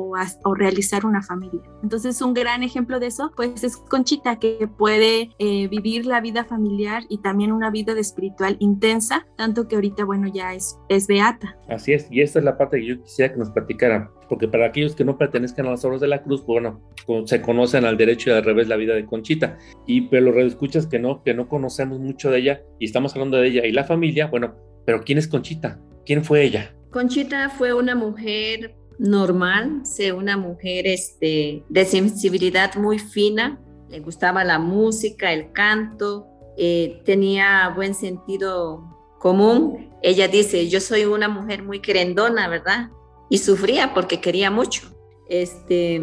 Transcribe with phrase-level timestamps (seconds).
[0.56, 1.62] realizar una familia.
[1.82, 6.46] Entonces un gran ejemplo de eso pues es Conchita que puede eh, vivir la vida
[6.46, 11.08] familiar y también una vida de espiritual intensa, tanto que ahorita bueno ya es, es
[11.08, 11.58] beata.
[11.68, 14.66] Así es, y esta es la parte que yo quisiera que nos platicara porque para
[14.66, 16.64] aquellos que no pertenezcan a las obras de la cruz, pues,
[17.06, 19.60] bueno, se conocen al derecho y al revés la vida de Conchita.
[19.86, 23.38] Y pero los escuchas que no, que no conocemos mucho de ella y estamos hablando
[23.38, 24.56] de ella y la familia, bueno,
[24.88, 25.80] pero ¿quién es Conchita?
[26.04, 26.74] ¿Quién fue ella?
[26.90, 29.84] Conchita fue una mujer normal,
[30.18, 36.26] una mujer este, de sensibilidad muy fina, le gustaba la música, el canto,
[36.58, 38.82] eh, tenía buen sentido
[39.20, 39.92] común.
[40.02, 42.90] Ella dice, yo soy una mujer muy querendona, ¿verdad?
[43.34, 44.84] Y sufría porque quería mucho.
[45.28, 46.00] Este,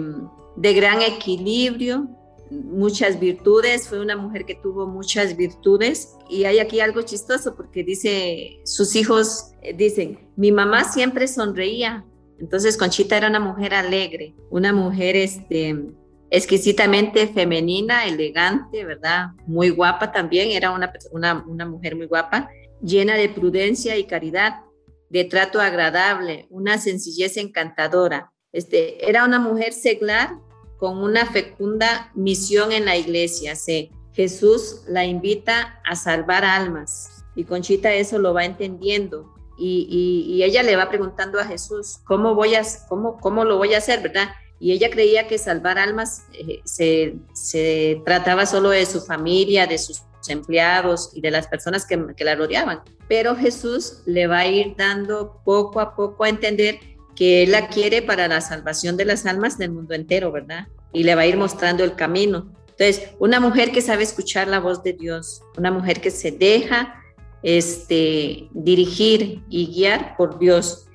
[0.57, 2.09] de gran equilibrio,
[2.51, 7.85] muchas virtudes, fue una mujer que tuvo muchas virtudes y hay aquí algo chistoso porque
[7.85, 12.05] dice, sus hijos eh, dicen, mi mamá siempre sonreía,
[12.41, 15.85] entonces Conchita era una mujer alegre, una mujer este,
[16.31, 19.29] exquisitamente femenina, elegante, ¿verdad?
[19.47, 22.51] Muy guapa también, era una, una, una mujer muy guapa,
[22.83, 24.63] llena de prudencia y caridad,
[25.11, 28.33] de trato agradable, una sencillez encantadora.
[28.53, 30.31] Este, era una mujer seglar
[30.79, 33.55] con una fecunda misión en la iglesia.
[33.55, 40.63] Se, Jesús la invita a salvar almas y Conchita eso lo va entendiendo y, ella
[40.63, 44.31] le va preguntando a Jesús, ¿cómo, voy a, cómo, ¿cómo lo voy a hacer, verdad?
[44.59, 49.77] Y ella creía que salvar almas eh, se, se, trataba solo de su familia, de
[49.77, 52.81] sus empleados y de las personas que, que la rodeaban.
[53.11, 56.79] Pero Jesús le va a ir dando poco a poco a entender
[57.17, 60.69] que Él la quiere para la salvación de las almas del mundo entero, ¿verdad?
[60.93, 62.55] Y le va a ir mostrando el camino.
[62.69, 67.03] Entonces, una mujer que sabe escuchar la voz de Dios, una mujer que se deja
[67.43, 70.87] este, dirigir y guiar por Dios.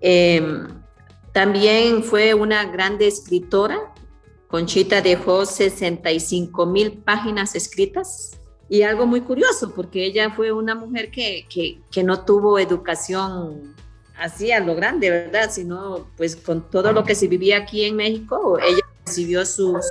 [0.00, 0.66] Em,
[1.32, 3.94] también fue una grande escritora.
[4.48, 8.39] Conchita dejó 65 mil páginas escritas.
[8.70, 13.74] Y algo muy curioso, porque ella fue una mujer que, que, que no tuvo educación
[14.16, 15.50] así a lo grande, ¿verdad?
[15.50, 19.84] Sino pues con todo lo que se vivía aquí en México, ella recibió sus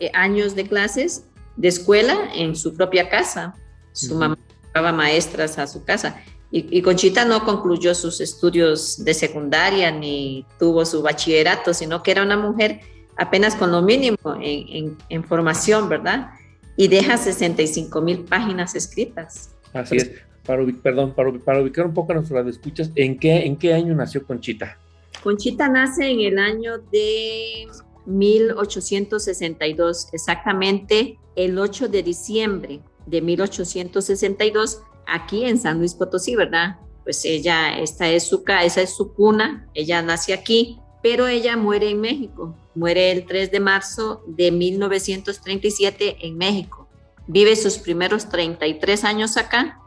[0.00, 1.24] eh, años de clases
[1.56, 3.54] de escuela en su propia casa.
[3.92, 4.36] Su mamá
[4.66, 6.20] llevaba maestras a su casa.
[6.52, 12.24] Y, Conchita no concluyó sus estudios de secundaria ni tuvo su bachillerato, sino que era
[12.24, 12.80] una mujer
[13.16, 16.32] apenas con lo mínimo en, en formación, ¿verdad?
[16.80, 19.50] Y deja 65 mil páginas escritas.
[19.74, 20.12] Así es
[20.46, 24.26] para, perdón, para, ubicar un poco a nuestros escuchas, ¿en qué, ¿en qué año nació
[24.26, 24.78] Conchita?
[25.22, 27.66] Conchita nace en el año de
[28.06, 36.78] 1862, exactamente el 8 de diciembre de 1862, aquí en San Luis Potosí, ¿verdad?
[37.04, 41.90] Pues ella, esta es su, esa es su cuna, ella nace aquí, pero ella muere
[41.90, 46.88] en México, muere el 3 de marzo de 1937 en México.
[47.26, 49.80] Vive sus primeros 33 años acá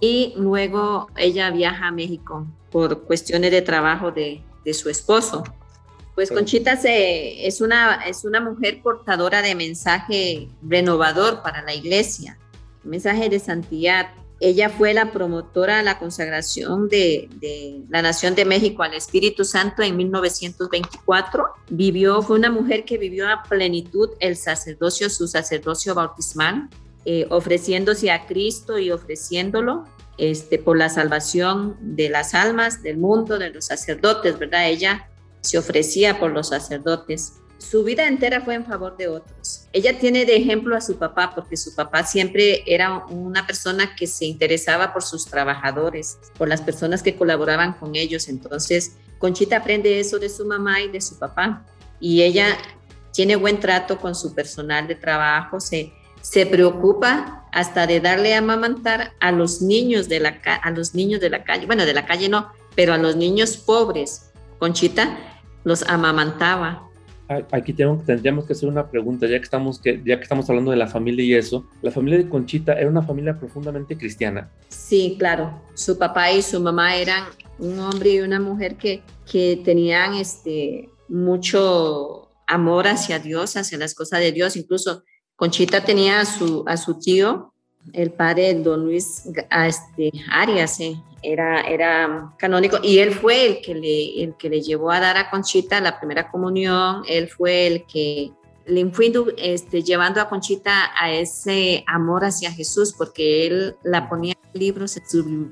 [0.00, 5.44] y luego ella viaja a México por cuestiones de trabajo de, de su esposo.
[6.14, 12.38] Pues Conchita se, es, una, es una mujer portadora de mensaje renovador para la iglesia,
[12.84, 14.12] mensaje de santidad.
[14.44, 17.30] Ella fue la promotora de la consagración de,
[17.88, 21.46] la Nación de México al Espíritu Santo en 1924.
[21.70, 26.68] Vivió, fue una mujer que vivió a plenitud el sacerdocio, su sacerdocio bautismal.
[27.06, 29.84] Eh, ofreciéndose a Cristo y ofreciéndolo
[30.18, 34.68] este, por la salvación de las almas, del mundo, de los sacerdotes, ¿verdad?
[34.68, 35.08] Ella
[35.40, 37.34] se ofrecía por los sacerdotes.
[37.70, 39.66] Su vida entera fue en favor de otros.
[39.72, 44.06] Ella tiene de ejemplo a su papá porque su papá siempre era una persona que
[44.06, 48.28] se interesaba por sus trabajadores, por las personas que colaboraban con ellos.
[48.28, 51.64] Entonces, Conchita aprende eso de su mamá y de su papá.
[52.00, 52.58] Y ella
[53.12, 55.92] tiene buen trato con su personal de trabajo, se
[56.24, 61.20] se preocupa hasta de darle a amamantar a los niños de la a los niños
[61.20, 64.32] de la calle, bueno, de la calle no, pero a los niños pobres.
[64.58, 65.18] Conchita
[65.64, 66.88] los amamantaba.
[67.28, 70.70] Aquí tengo, tendríamos que hacer una pregunta, ya que, estamos, que, ya que estamos hablando
[70.70, 71.66] de la familia y eso.
[71.80, 74.50] ¿La familia de Conchita era una familia profundamente cristiana?
[74.68, 75.62] Sí, claro.
[75.74, 77.24] Su papá y su mamá eran
[77.58, 83.94] un hombre y una mujer que, que tenían este, mucho amor hacia Dios, hacia las
[83.94, 84.56] cosas de Dios.
[84.56, 85.02] Incluso
[85.36, 87.53] Conchita tenía a su, a su tío,
[87.92, 89.24] el padre don Luis
[89.66, 94.60] este, Arias, eh, era, era canónico, y él fue el que, le, el que le
[94.60, 98.32] llevó a dar a Conchita la primera comunión, él fue el que
[98.66, 104.34] le fue este, llevando a Conchita a ese amor hacia Jesús, porque él la ponía
[104.52, 104.98] en libros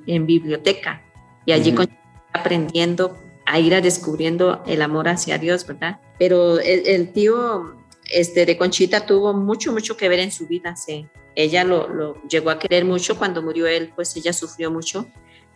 [0.06, 1.02] en, biblioteca,
[1.46, 2.00] y allí Conchita
[2.32, 6.00] aprendiendo a ir a descubriendo el amor hacia Dios, ¿verdad?
[6.18, 7.76] Pero el tío
[8.12, 10.76] este, de Conchita tuvo mucho, mucho que ver en su vida.
[10.76, 11.06] Sí.
[11.34, 15.06] Ella lo, llegó a querer mucho cuando murió él, pues ella sufrió mucho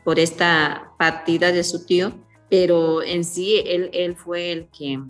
[0.05, 2.13] por esta partida de su tío,
[2.49, 5.01] pero en sí él, él fue el que,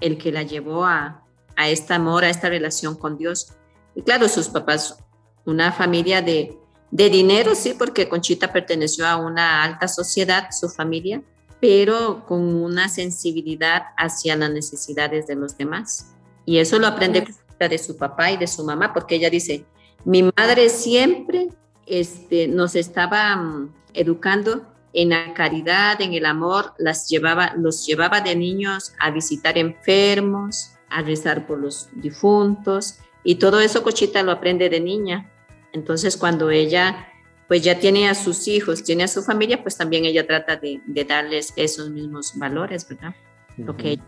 [0.00, 1.24] el que la llevó a,
[1.56, 3.52] a este amor, a esta relación con Dios.
[3.94, 4.98] Y claro, sus papás,
[5.44, 6.56] una familia de,
[6.90, 11.22] de dinero, sí, porque Conchita perteneció a una alta sociedad, su familia,
[11.60, 16.14] pero con una sensibilidad hacia las necesidades de los demás.
[16.44, 17.26] Y eso lo aprende
[17.58, 19.64] de su papá y de su mamá, porque ella dice,
[20.06, 21.48] mi madre siempre
[21.84, 28.20] este, nos estaba mm, educando en la caridad, en el amor, las llevaba, los llevaba
[28.20, 33.00] de niños a visitar enfermos, a rezar por los difuntos.
[33.24, 35.28] Y todo eso Conchita lo aprende de niña.
[35.72, 37.08] Entonces cuando ella
[37.48, 40.80] pues ya tiene a sus hijos, tiene a su familia, pues también ella trata de,
[41.04, 43.14] darles esos mismos valores, ¿verdad?
[43.56, 43.98] Lo que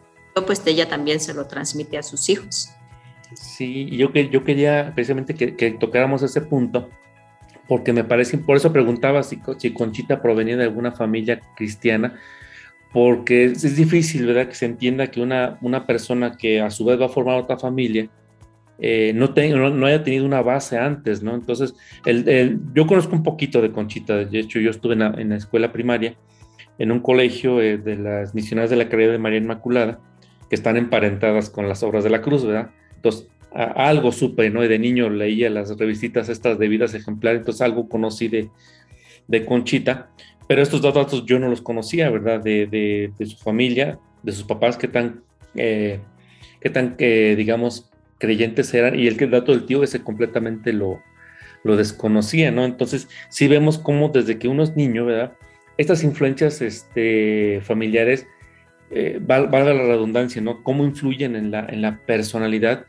[0.46, 2.68] pues ella también se lo transmite a sus hijos.
[3.34, 6.88] Sí, yo, yo quería precisamente que, que tocáramos ese punto,
[7.66, 12.18] porque me parece, por eso preguntaba si, si, Conchita provenía de alguna familia cristiana,
[12.92, 16.98] porque es, difícil, ¿verdad?, que se entienda que una, una persona que a su vez
[16.98, 18.08] va a formar otra familia,
[18.78, 19.28] eh, no,
[19.70, 21.34] no, haya tenido una base antes, ¿no?
[21.34, 21.74] Entonces,
[22.06, 26.16] el, yo conozco un poquito de Conchita, de hecho yo estuve en la, escuela primaria,
[26.78, 30.00] en un colegio eh, de las misioneras de la Caridad de María Inmaculada,
[30.48, 32.70] que están emparentadas con las obras de la cruz, ¿verdad?
[32.98, 34.64] Entonces, algo supe, ¿no?
[34.64, 38.50] Y de niño leía las revistitas estas de vidas ejemplares, entonces algo conocí de,
[39.26, 40.10] de Conchita,
[40.48, 42.40] pero estos datos yo no los conocía, ¿verdad?
[42.40, 45.22] De, de, su familia, de sus papás, que tan,
[45.54, 46.00] eh,
[46.60, 51.00] que tan, digamos, creyentes eran, y el dato del tío ese completamente lo,
[51.64, 52.64] lo desconocía, ¿no?
[52.64, 55.32] Entonces, sí vemos cómo desde que uno es niño, ¿verdad?
[55.76, 58.26] Estas influencias este, familiares,
[58.90, 60.62] eh, valga la redundancia, ¿no?
[60.62, 62.86] Cómo influyen en la, en la personalidad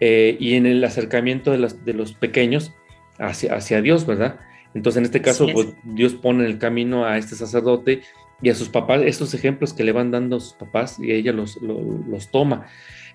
[0.00, 2.72] eh, y en el acercamiento de, las, de los pequeños
[3.18, 4.38] hacia, hacia Dios, ¿verdad?
[4.74, 8.02] Entonces, en este caso, pues, Dios pone en el camino a este sacerdote
[8.42, 11.32] y a sus papás, estos ejemplos que le van dando a sus papás, y ella
[11.32, 12.66] los, los, toma.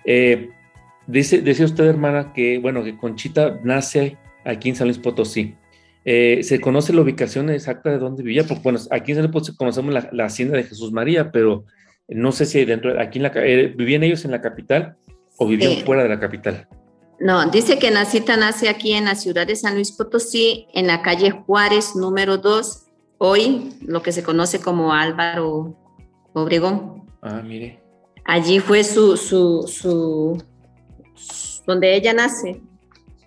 [0.04, 0.50] Eh,
[1.06, 5.54] Dice, decía usted, hermana, que bueno, que Conchita nace aquí en San Luis Potosí.
[6.04, 8.44] Eh, ¿Se conoce la ubicación exacta de dónde vivía?
[8.44, 11.64] Porque bueno, aquí en San Luis Potosí conocemos la, hacienda de Jesús María, pero
[12.14, 14.96] no sé si dentro, aquí en la, eh, vivían ellos en la capital
[15.36, 16.68] o vivían fuera de la capital.
[17.20, 21.02] No, dice que Nacita nace aquí en la ciudad de San Luis Potosí, en la
[21.02, 22.86] calle Juárez, número 2,
[23.18, 25.76] hoy lo que se conoce como Álvaro
[26.32, 27.04] Obregón.
[27.20, 27.80] Ah, mire.
[28.24, 30.42] Allí fue su, su, su
[31.66, 32.60] donde ella nace,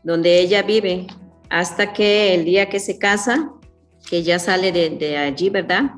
[0.04, 1.08] donde ella vive,
[1.50, 3.51] hasta que el día que se casa,
[4.10, 5.92] que ya sale de, allí, ¿verdad?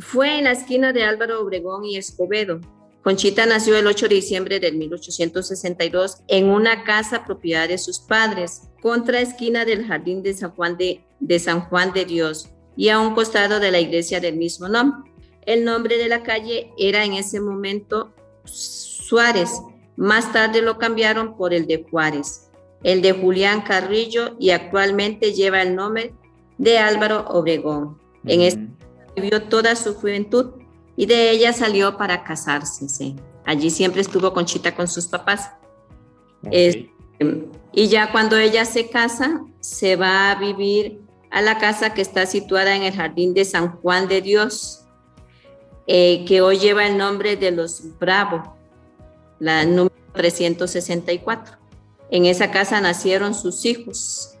[0.00, 2.60] Fue en la esquina de Álvaro Obregón y Escobedo.
[3.02, 8.62] Conchita nació el 8 de diciembre de 1862 en una casa propiedad de sus padres,
[8.82, 12.98] contra esquina del jardín de San Juan de, de San Juan de Dios y a
[12.98, 15.10] un costado de la iglesia del mismo nombre.
[15.44, 18.14] El nombre de la calle era en ese momento
[18.44, 19.50] Suárez,
[19.96, 22.48] más tarde lo cambiaron por el de Juárez,
[22.82, 26.14] el de Julián Carrillo y actualmente lleva el nombre
[26.56, 27.98] de Álvaro Obregón.
[28.24, 28.79] En este
[29.20, 30.52] vivió toda su juventud
[30.96, 33.14] y de ella salió para casarse.
[33.44, 35.50] Allí siempre estuvo Conchita con sus papás.
[37.72, 41.00] y ya cuando ella se casa, se va a vivir
[41.30, 44.84] a la casa que está situada en el jardín de San Juan de Dios,
[45.86, 48.56] eh, que hoy lleva el nombre de los Bravo
[49.38, 51.56] la número 364.
[52.10, 54.36] En esa casa nacieron sus hijos.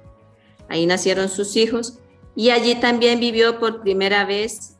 [0.68, 1.99] Ahí nacieron sus hijos
[2.34, 4.76] y allí también vivió por primera vez,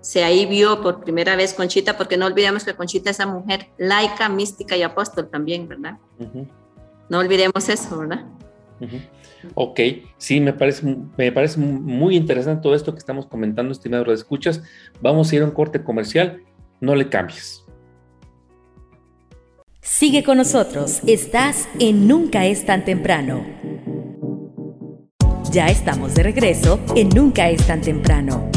[0.00, 3.68] se ahí vio por primera vez Conchita, porque no olvidemos que Conchita es esa mujer
[3.78, 5.98] laica, mística y apóstol también, ¿verdad?
[7.08, 8.24] No olvidemos eso, ¿verdad?
[9.54, 9.80] Ok,
[10.18, 14.62] sí, me parece, me parece muy interesante todo esto que estamos comentando, estimados escuchas.
[15.00, 16.42] Vamos a ir a un corte comercial,
[16.80, 17.64] no le cambies.
[19.80, 23.44] Sigue con nosotros, estás en Nunca es tan temprano.
[25.52, 28.48] Ya estamos de regreso en Nunca es tan temprano.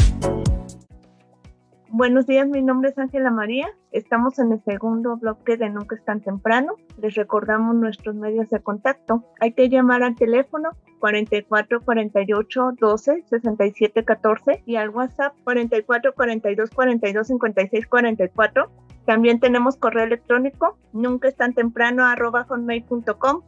[1.90, 3.68] Buenos días, mi nombre es Ángela María.
[3.92, 6.76] Estamos en el segundo bloque de Nunca es tan temprano.
[6.96, 9.26] Les recordamos nuestros medios de contacto.
[9.40, 16.70] Hay que llamar al teléfono 44 48 12 67 14 y al WhatsApp 44 42
[16.70, 18.70] 42 56 44
[19.06, 22.44] también tenemos correo electrónico, nunca es tan temprano, arroba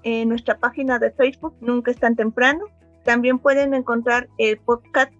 [0.05, 2.67] en nuestra página de Facebook, nunca es tan temprano.
[3.09, 5.11] También pueden encontrar el podcast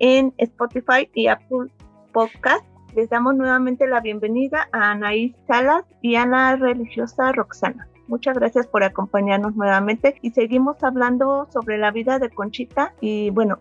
[0.00, 1.68] en Spotify y Apple
[2.12, 2.64] Podcast.
[2.96, 7.86] Les damos nuevamente la bienvenida a Anaís Salas y a la religiosa Roxana.
[8.08, 13.60] Muchas gracias por acompañarnos nuevamente y seguimos hablando sobre la vida de Conchita y bueno,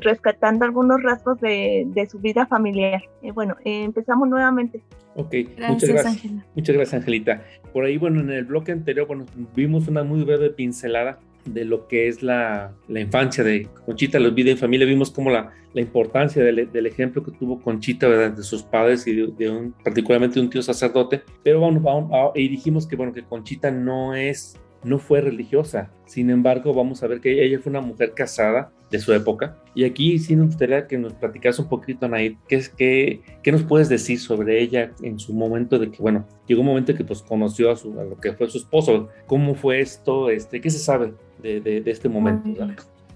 [0.00, 3.02] rescatando algunos rasgos de, su vida familiar.
[3.34, 4.80] bueno, empezamos nuevamente.
[5.16, 5.34] Ok,
[5.68, 6.32] muchas gracias.
[6.54, 7.42] Muchas gracias, Angelita.
[7.74, 11.88] Por ahí, bueno, en el bloque anterior, bueno, vimos una muy breve pincelada de lo
[11.88, 15.80] que es la, la infancia de Conchita, la vida en familia, vimos como la, la
[15.80, 18.36] importancia del, del, ejemplo que tuvo Conchita, ¿verdad?
[18.36, 22.48] De sus padres y de, un, particularmente de un tío sacerdote, pero bueno, vamos, y
[22.48, 25.90] dijimos que, bueno, que Conchita no es no fue religiosa.
[26.06, 29.56] Sin embargo, vamos a ver que ella fue una mujer casada de su época.
[29.74, 33.52] Y aquí sí nos gustaría que nos platicas un poquito, Anaid, ¿qué, es, qué, qué
[33.52, 37.04] nos puedes decir sobre ella en su momento de que, bueno, llegó un momento que
[37.04, 39.08] pues conoció a, su, a lo que fue su esposo?
[39.26, 40.28] ¿Cómo fue esto?
[40.28, 42.66] Este, ¿Qué se sabe de, de, de este momento?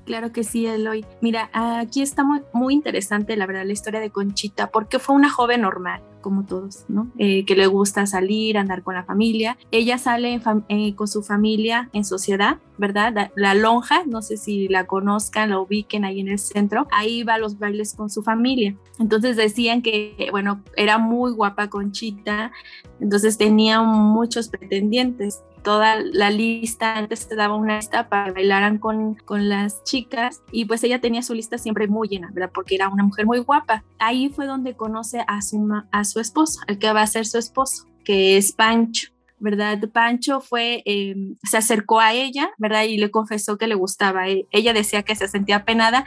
[0.06, 1.04] Claro que sí, Eloy.
[1.21, 5.30] Mira, aquí está muy, muy, interesante, la verdad, la historia de Conchita, porque fue una
[5.30, 7.11] joven normal, como todos, ¿no?
[7.18, 9.59] Eh, que le gusta salir, andar con la familia.
[9.73, 13.12] Ella sale eh, con su familia en sociedad, ¿verdad?
[13.14, 16.87] La, la, lonja, no sé si la conozcan, la ubiquen ahí en el centro.
[16.92, 18.76] Ahí va a los bailes con su familia.
[19.00, 22.52] Entonces decían que, bueno, era muy guapa Conchita,
[23.00, 29.17] entonces tenía muchos pretendientes toda la lista, antes te daba una lista para que con,
[29.17, 32.53] con las chicas y pues ella tenía su lista siempre muy llena, ¿verdad?
[32.55, 33.83] Porque era una mujer muy guapa.
[33.99, 37.37] Ahí fue donde conoce a su, a su esposo, el que va a ser su
[37.39, 39.09] esposo, que es Pancho.
[39.41, 39.81] ¿verdad?
[39.93, 42.85] Pancho fue, eh, se acercó a ella, ¿verdad?
[42.85, 44.29] Y le confesó que le gustaba.
[44.29, 46.05] E, ella decía que se sentía penada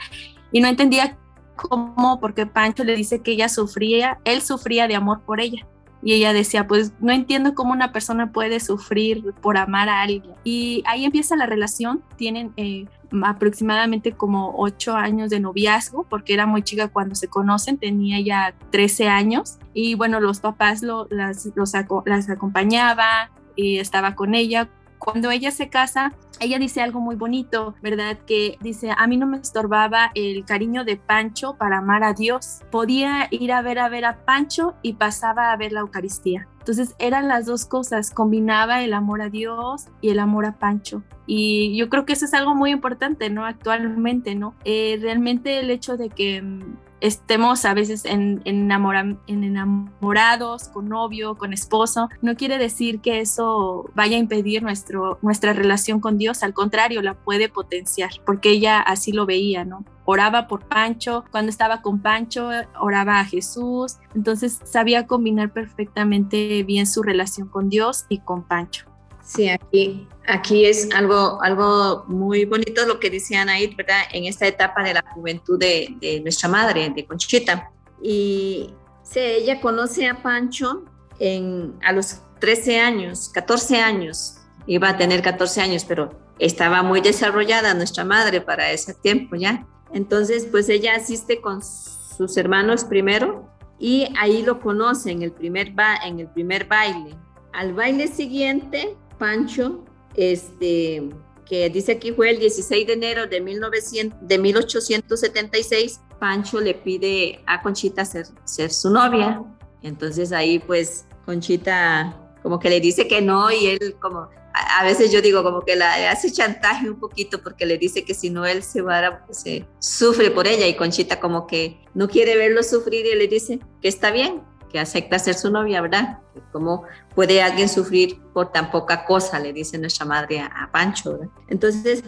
[0.52, 1.18] y no entendía
[1.54, 5.66] cómo, porque Pancho le dice que ella sufría, él sufría de amor por ella.
[6.02, 10.34] Y ella decía, pues no entiendo cómo una persona puede sufrir por amar a alguien.
[10.44, 12.86] Y ahí empieza la relación, tienen eh,
[13.22, 18.54] aproximadamente como ocho años de noviazgo, porque era muy chica cuando se conocen, tenía ya
[18.70, 19.58] 13 años.
[19.74, 24.68] Y bueno, los papás las acompañaba y estaba con ella
[25.00, 28.18] cuando ella se casa, ella dice algo muy bonito, ¿verdad?
[28.26, 32.60] Que dice, a mí no me estorbaba el cariño de Pancho para amar a Dios.
[32.70, 36.46] Podía ir a ver a ver a Pancho y pasaba a ver la Eucaristía.
[36.58, 41.02] Entonces eran las dos cosas, combinaba el amor a Dios y el amor a Pancho.
[41.26, 43.46] Y yo creo que eso es algo muy importante, ¿no?
[43.46, 44.54] Actualmente, ¿no?
[44.64, 50.88] Eh, realmente el hecho de que mm, estemos a veces en, en, en, enamorados, con
[50.88, 56.18] novio, con esposo, no quiere decir que eso vaya a impedir nuestro, nuestra relación con
[56.18, 59.84] Dios, al contrario, la puede potenciar, porque ella así lo veía, ¿no?
[60.04, 66.86] Oraba por Pancho, cuando estaba con Pancho, oraba a Jesús, entonces sabía combinar perfectamente bien
[66.86, 68.89] su relación con Dios y con Pancho.
[69.24, 74.02] Sí, aquí, aquí es algo, algo muy bonito lo que decía Anaid, ¿verdad?
[74.12, 77.70] En esta etapa de la juventud de, de nuestra madre, de Conchita.
[78.02, 78.70] Y
[79.02, 80.84] sí, ella conoce a Pancho
[81.18, 87.00] en, a los 13 años, 14 años, iba a tener 14 años, pero estaba muy
[87.00, 89.66] desarrollada nuestra madre para ese tiempo ya.
[89.92, 95.72] Entonces, pues ella asiste con sus hermanos primero y ahí lo conoce en el primer,
[95.72, 97.16] ba en el primer baile.
[97.52, 101.10] Al baile siguiente, Pancho, este,
[101.46, 107.40] que dice aquí fue el 16 de enero de, 1900, de 1876, Pancho le pide
[107.46, 109.44] a Conchita ser, ser su novia.
[109.82, 115.12] Entonces ahí pues Conchita como que le dice que no y él como, a, veces
[115.12, 118.46] yo digo como que la hace chantaje un poquito porque le dice que si no
[118.46, 122.62] él se va pues, se sufre por ella y Conchita como que no quiere verlo
[122.62, 126.18] sufrir y le dice que está bien, que acepta ser su novia, ¿verdad?
[126.52, 129.38] ¿Cómo puede alguien sufrir por tan poca cosa?
[129.38, 131.28] Le dice nuestra madre a, Pancho, ¿verdad?
[131.48, 132.02] Entonces,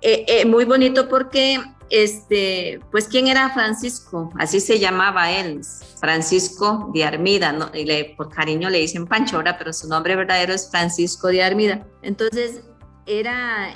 [0.00, 4.32] eh, eh, muy bonito porque, este, pues, ¿quién era Francisco?
[4.38, 5.60] Así se llamaba él,
[6.00, 7.70] Francisco de Armida, ¿no?
[7.74, 9.56] y le, por cariño le dicen Pancho, ¿verdad?
[9.58, 11.86] Pero su nombre verdadero es Francisco de Armida.
[12.02, 12.62] Entonces,
[13.06, 13.74] era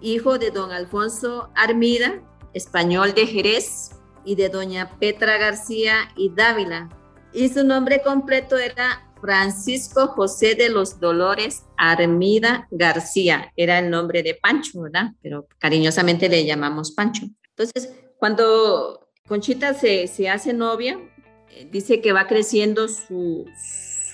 [0.00, 2.22] hijo de don Alfonso Armida,
[2.54, 3.90] español de Jerez,
[4.24, 6.88] y de doña Petra García y Dávila,
[7.32, 13.52] y su nombre completo era Francisco José de los Dolores Armida García.
[13.56, 15.12] Era el nombre de Pancho, ¿verdad?
[15.22, 17.26] Pero cariñosamente le llamamos Pancho.
[17.56, 20.98] Entonces, cuando Conchita se, se hace novia,
[21.50, 23.46] eh, dice que va creciendo su,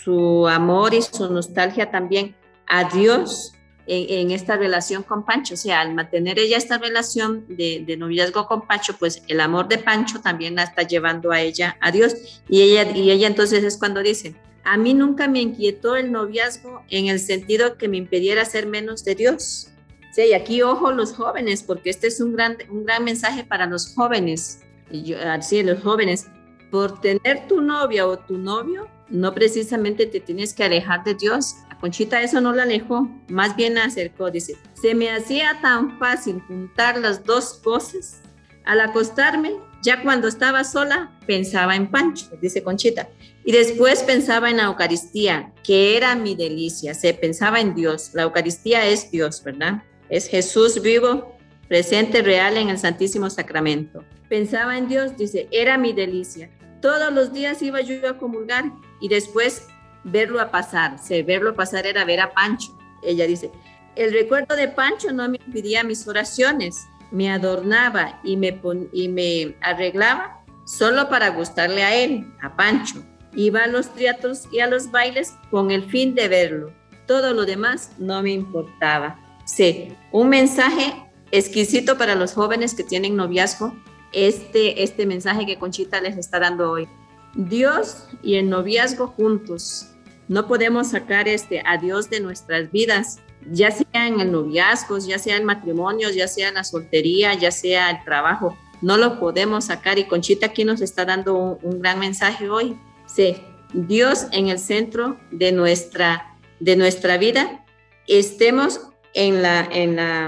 [0.02, 3.55] su amor y su nostalgia también a Dios
[3.86, 5.54] en, esta relación con Pancho.
[5.54, 9.78] O sea, al mantener ella esta relación de, noviazgo con Pancho, pues el amor de
[9.78, 12.42] Pancho también la está llevando a ella a Dios.
[12.48, 16.82] Y ella, y ella entonces es cuando dice, a mí nunca me inquietó el noviazgo
[16.90, 19.68] en el sentido que me impidiera ser menos de Dios.
[20.12, 23.66] Sí, y aquí ojo los jóvenes, porque este es un gran, un gran mensaje para
[23.66, 24.60] los jóvenes.
[24.90, 26.26] Y yo, así, los jóvenes,
[26.70, 31.56] por tener tu novia o tu novio, no precisamente te tienes que alejar de Dios.
[31.70, 34.30] A Conchita eso no la alejó, más bien la acercó.
[34.30, 38.20] Dice, se me hacía tan fácil juntar las dos cosas.
[38.64, 43.08] Al acostarme, ya cuando estaba sola, pensaba en Pancho, dice Conchita.
[43.44, 46.94] Y después pensaba en la Eucaristía, que era mi delicia.
[46.94, 48.10] Se pensaba en Dios.
[48.12, 49.84] La Eucaristía es Dios, ¿verdad?
[50.08, 51.36] Es Jesús vivo,
[51.68, 54.04] presente, real en el Santísimo Sacramento.
[54.28, 56.50] Pensaba en Dios, dice, era mi delicia.
[56.82, 59.68] Todos los días iba yo a comulgar y después
[60.04, 60.96] verlo a pasar.
[61.24, 62.76] verlo pasar era ver a Pancho.
[63.02, 63.50] Ella dice,
[63.94, 68.60] el recuerdo de Pancho no me impedía mis oraciones, me adornaba y me,
[68.92, 73.02] y me arreglaba solo para gustarle a él, a Pancho.
[73.34, 76.72] Iba a los teatros y a los bailes con el fin de verlo.
[77.06, 79.20] Todo lo demás no me importaba.
[79.44, 80.92] Sí, un mensaje
[81.30, 83.74] exquisito para los jóvenes que tienen noviazgo,
[84.12, 86.88] este, este mensaje que Conchita les está dando hoy.
[87.36, 89.90] Dios y el noviazgo juntos.
[90.28, 93.20] No podemos sacar este a Dios de nuestras vidas,
[93.50, 97.50] ya sea en el noviazgo, ya sea en matrimonios, ya sea en la soltería, ya
[97.50, 98.56] sea el trabajo.
[98.82, 102.76] No lo podemos sacar y Conchita aquí nos está dando un, un gran mensaje hoy.
[103.06, 103.36] Sí,
[103.72, 107.64] Dios en el centro de nuestra, de nuestra vida,
[108.08, 108.80] estemos
[109.14, 110.26] en, la, en, la,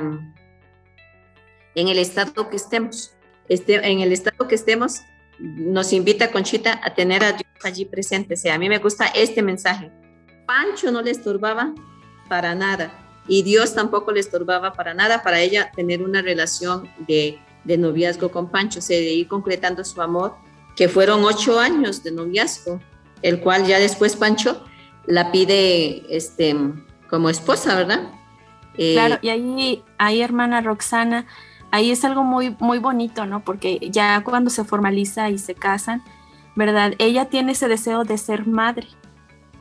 [1.75, 3.12] en el estado que estemos.
[3.49, 5.01] Este, en el estado que estemos,
[5.38, 8.35] nos invita Conchita a tener a Dios allí presente.
[8.51, 9.90] A mí me gusta este mensaje.
[10.46, 11.74] Pancho no le estorbaba
[12.29, 12.92] para nada
[13.29, 18.51] y Dios tampoco le estorbaba para nada para ella tener una relación de, noviazgo con
[18.51, 20.37] Pancho, o de ir concretando su amor,
[20.74, 22.81] que fueron ocho años de noviazgo,
[23.20, 24.64] el cual ya después Pancho
[25.07, 26.57] la pide este,
[27.11, 28.11] como esposa, ¿verdad?
[28.79, 31.27] Eh, claro, y ahí, ahí, hermana Roxana,
[31.71, 33.45] ahí es algo muy, muy bonito, ¿no?
[33.45, 36.03] Porque ya cuando se formaliza y se casan,
[36.57, 36.95] ¿verdad?
[36.99, 38.89] Ella tiene ese deseo de ser madre.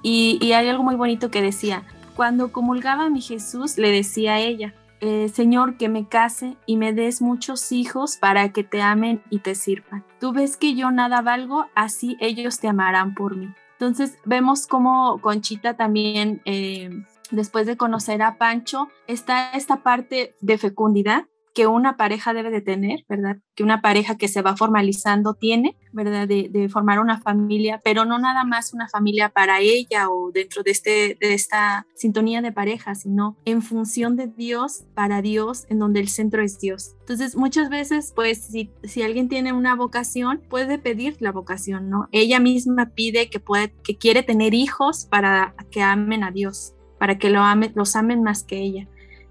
[0.01, 1.83] Y, y hay algo muy bonito que decía,
[2.15, 6.91] cuando comulgaba mi Jesús, le decía a ella, eh, Señor, que me case y me
[6.91, 10.03] des muchos hijos para que te amen y te sirvan.
[10.19, 13.53] Tú ves que yo nada valgo, así ellos te amarán por mí.
[13.73, 16.89] Entonces vemos cómo Conchita también eh,
[17.29, 21.25] después de conocer a Pancho, está esta parte de fecundidad
[21.57, 23.37] que una pareja debe de tener, ¿verdad?
[23.55, 26.27] Que una pareja que se va formalizando tiene, ¿verdad?
[26.27, 30.69] De, formar una familia, pero no nada más una familia para ella o dentro de,
[30.69, 35.99] este, de esta sintonía de pareja, sino en función de Dios, para Dios, en donde
[35.99, 36.95] el centro es Dios.
[36.99, 42.07] Entonces, muchas veces, pues, si, si alguien tiene una vocación, puede pedir la vocación, ¿no?
[42.11, 47.17] Ella misma pide que, puede, que quiere tener hijos para que amen a Dios para
[47.17, 48.87] que lo amen, los amen más que ella.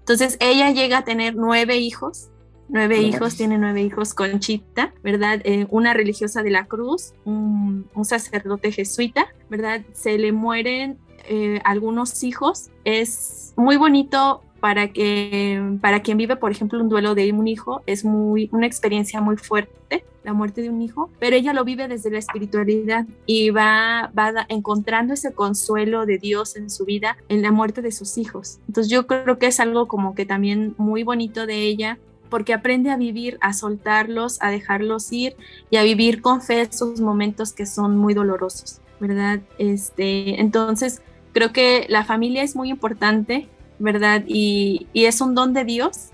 [0.07, 2.29] Entonces ella llega a tener nueve hijos,
[2.69, 5.41] nueve hijos, tiene nueve hijos con Chita, ¿verdad?
[5.43, 9.81] Eh, una religiosa de la cruz, un, sacerdote jesuita, ¿verdad?
[9.91, 12.69] Se le mueren eh, algunos hijos.
[12.85, 17.81] Es muy bonito para, que, para quien vive, por ejemplo, un duelo de un hijo,
[17.85, 21.87] es muy, una experiencia muy fuerte, la muerte de un hijo, pero ella lo vive
[21.87, 27.41] desde la espiritualidad y va, va encontrando ese consuelo de Dios en su vida en
[27.41, 28.59] la muerte de sus hijos.
[28.67, 31.97] Entonces yo creo que es algo como que también muy bonito de ella
[32.29, 35.37] porque aprende a vivir, a soltarlos, a dejarlos ir
[35.69, 39.39] y a vivir con fe esos momentos que son muy dolorosos, ¿verdad?
[39.57, 43.47] Este, entonces, creo que la familia es muy importante
[43.79, 44.23] ¿verdad?
[44.27, 46.09] Y, es un don de Dios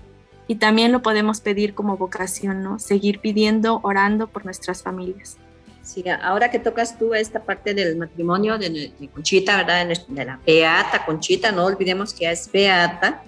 [0.46, 2.78] y también lo podemos pedir como vocación, ¿no?
[2.78, 5.38] Seguir pidiendo, orando por nuestras familias.
[5.82, 9.86] Sí, ahora que tocas tú esta parte del matrimonio de, Conchita, ¿verdad?
[10.08, 13.22] De, la Beata Conchita, no olvidemos que es Beata.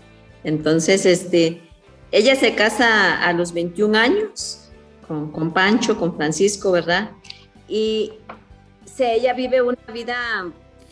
[0.44, 1.62] Entonces, este,
[2.12, 4.70] ella se casa a los 21 años
[5.06, 7.10] con, con Pancho, con Francisco, ¿verdad?
[7.68, 8.12] Y
[8.84, 10.16] se, ella vive una vida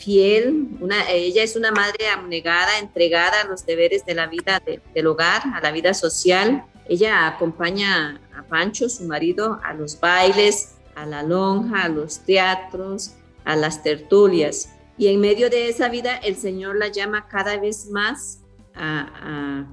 [0.05, 4.61] fiel, una, ella es una madre abnegada, entregada a los deberes de la vida
[4.93, 6.63] del hogar, a la vida social.
[6.87, 13.15] Ella acompaña a Pancho, su marido, a los bailes, a la lonja, a los teatros,
[13.43, 14.69] a las tertulias.
[14.95, 18.41] Y en medio de esa vida, el Señor la llama cada vez más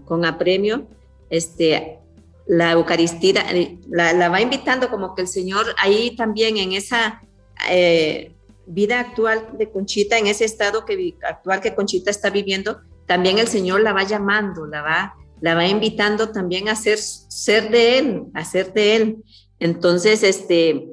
[0.07, 0.87] con apremio.
[1.29, 1.99] Este,
[2.47, 3.45] la Eucaristía,
[3.89, 7.23] la, va invitando como que el Señor ahí también en esa
[7.71, 8.33] eh,
[8.67, 13.49] vida actual de Conchita, en ese estado que, actual que Conchita está viviendo, también el
[13.49, 18.23] Señor la va llamando, la va, la va invitando también a ser, ser de Él,
[18.35, 19.25] a ser de Él.
[19.59, 20.89] Entonces, este,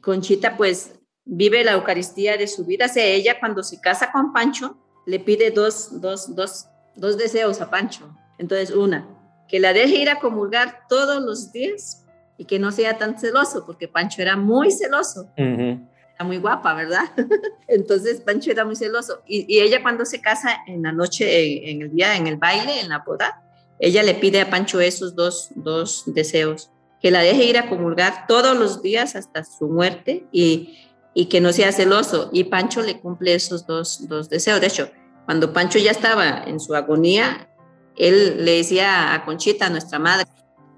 [0.00, 0.92] Conchita pues
[1.24, 2.88] vive la Eucaristía de su vida.
[2.88, 7.70] Sea, ella cuando se casa con Pancho, le pide dos, dos, dos, dos deseos a
[7.70, 8.14] Pancho.
[8.38, 9.08] Entonces, una,
[9.48, 12.04] que la deje ir a comulgar todos los días
[12.36, 15.30] y que no sea tan celoso, porque Pancho era muy celoso
[16.14, 17.04] era muy guapa, ¿verdad?
[17.68, 19.22] Entonces Pancho era muy celoso.
[19.26, 22.88] Y, ella cuando se casa en la noche, en, el día, en el baile, en
[22.88, 23.42] la boda,
[23.78, 28.26] ella le pide a Pancho esos dos, dos deseos, que la deje ir a comulgar
[28.26, 30.78] todos los días hasta su muerte y,
[31.12, 32.30] y que no sea celoso.
[32.32, 34.60] Y Pancho le cumple esos dos, dos deseos.
[34.60, 34.90] De hecho,
[35.24, 37.48] cuando Pancho ya estaba en su agonía,
[37.96, 40.26] él le decía a Conchita, nuestra madre,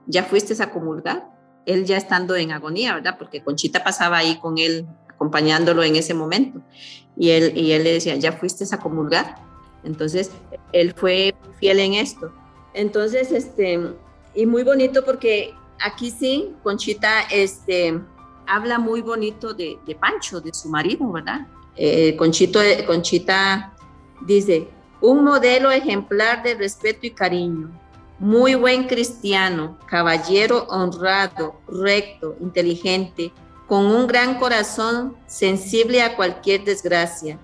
[0.07, 1.29] ¿ya fuiste a comulgar?
[1.65, 3.17] Él ya estando en agonía, ¿verdad?
[3.19, 6.61] Porque Conchita pasaba ahí con él acompañándolo en ese momento.
[7.17, 9.37] Y él, y él le decía, ¿ya fuiste a comulgar?
[9.85, 10.31] Entonces,
[10.73, 12.33] él fue fiel en esto.
[12.75, 13.81] Entonces, este,
[14.35, 17.99] y muy bonito porque aquí sí, Conchita, este,
[18.47, 21.47] habla muy bonito de, Pancho, de su marido, ¿verdad?
[21.77, 23.75] Eh, Conchito, Conchita
[24.21, 24.69] dice,
[25.01, 27.71] un modelo ejemplar de respeto y cariño,
[28.19, 33.33] muy buen cristiano, caballero honrado, recto, inteligente,
[33.67, 37.39] con un gran corazón, sensible a cualquier desgracia,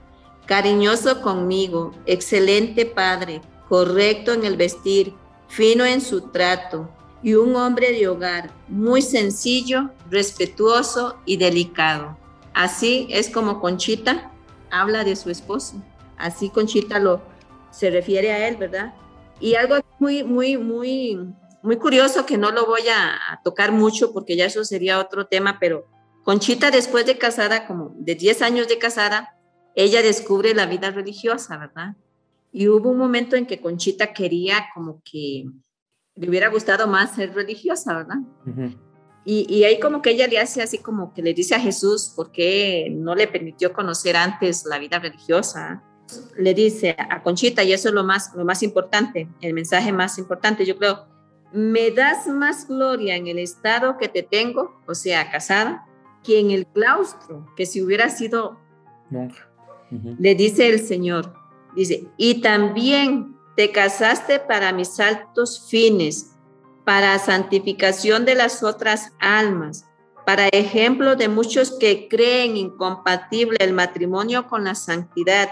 [0.46, 5.14] cariñoso conmigo, excelente padre, correcto en el vestir,
[5.48, 6.88] fino en su trato,
[7.22, 12.16] y un hombre de hogar muy sencillo, respetuoso y delicado.
[12.52, 14.32] Así es como Conchita
[14.70, 15.82] habla de su esposo.
[16.16, 17.22] Así Conchita lo
[17.70, 18.94] se refiere a él, ¿verdad?
[19.40, 21.18] Y algo muy, muy, muy,
[21.62, 25.58] muy curioso que no lo voy a, tocar mucho porque ya eso sería otro tema,
[25.58, 25.86] pero
[26.24, 29.36] Conchita después de casada, como de 10 años de casada,
[29.74, 31.96] ella descubre la vida religiosa, ¿verdad?
[32.52, 35.46] Y hubo un momento en que Conchita quería como que
[36.14, 38.18] le hubiera gustado más ser religiosa, ¿verdad?
[39.24, 42.12] y, y, ahí como que ella le hace así como que le dice a Jesús
[42.14, 45.82] por qué no le permitió conocer antes la vida religiosa.
[46.36, 50.18] Le dice a Conchita, y eso es lo más, lo más importante, el mensaje más
[50.18, 51.06] importante, yo creo,
[51.52, 55.86] me das más gloria en el estado que te tengo, o sea, casada,
[56.22, 58.58] que en el claustro, que si hubiera sido
[59.10, 59.48] monja.
[60.18, 61.34] Le dice el Señor,
[61.76, 66.30] dice, y también te casaste para mis altos fines,
[66.84, 69.84] para santificación de las otras almas,
[70.24, 75.50] para ejemplo de muchos que creen incompatible el matrimonio con la santidad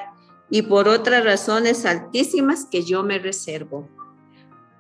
[0.49, 3.89] y por otras razones altísimas que yo me reservo.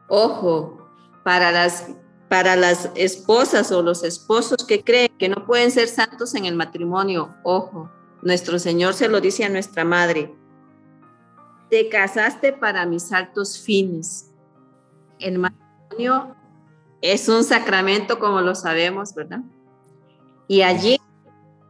[0.09, 0.89] Ojo,
[1.23, 1.89] para las,
[2.31, 6.55] para las esposas o los esposos que creen que no pueden ser santos en el
[6.55, 7.91] matrimonio, ojo,
[8.23, 10.33] nuestro Señor se lo dice a nuestra madre,
[11.71, 14.31] te casaste para mis altos fines.
[15.19, 16.37] El matrimonio
[17.03, 19.41] es un sacramento, como lo sabemos, ¿verdad?
[20.47, 21.01] Y allí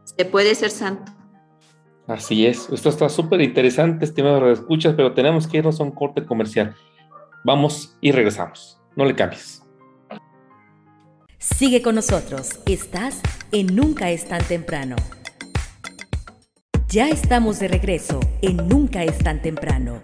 [0.03, 1.11] se puede ser santo.
[2.05, 2.69] Así es.
[2.69, 6.75] Esto está súper interesante, estimado escuchas, pero tenemos que irnos a un corte comercial.
[7.43, 8.79] Vamos y regresamos.
[8.95, 9.60] No le cambies.
[11.41, 12.61] Sigue con nosotros.
[12.67, 13.19] Estás
[13.51, 14.95] en Nunca es tan temprano.
[16.87, 20.01] Ya estamos de regreso en Nunca es tan temprano.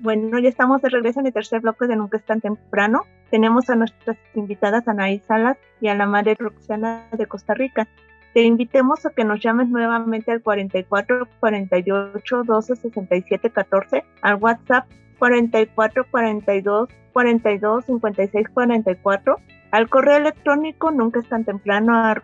[0.00, 3.04] Bueno, ya estamos de regreso en el tercer bloque de Nunca es tan temprano.
[3.30, 7.86] Tenemos a nuestras invitadas Anaí Salas y a la madre Roxana de Costa Rica.
[8.32, 14.86] Te invitemos a que nos llames nuevamente al 44 48 12 67 14, al WhatsApp
[15.18, 19.36] 44 42 42 56 44,
[19.70, 22.14] al correo electrónico nunca es tan temprano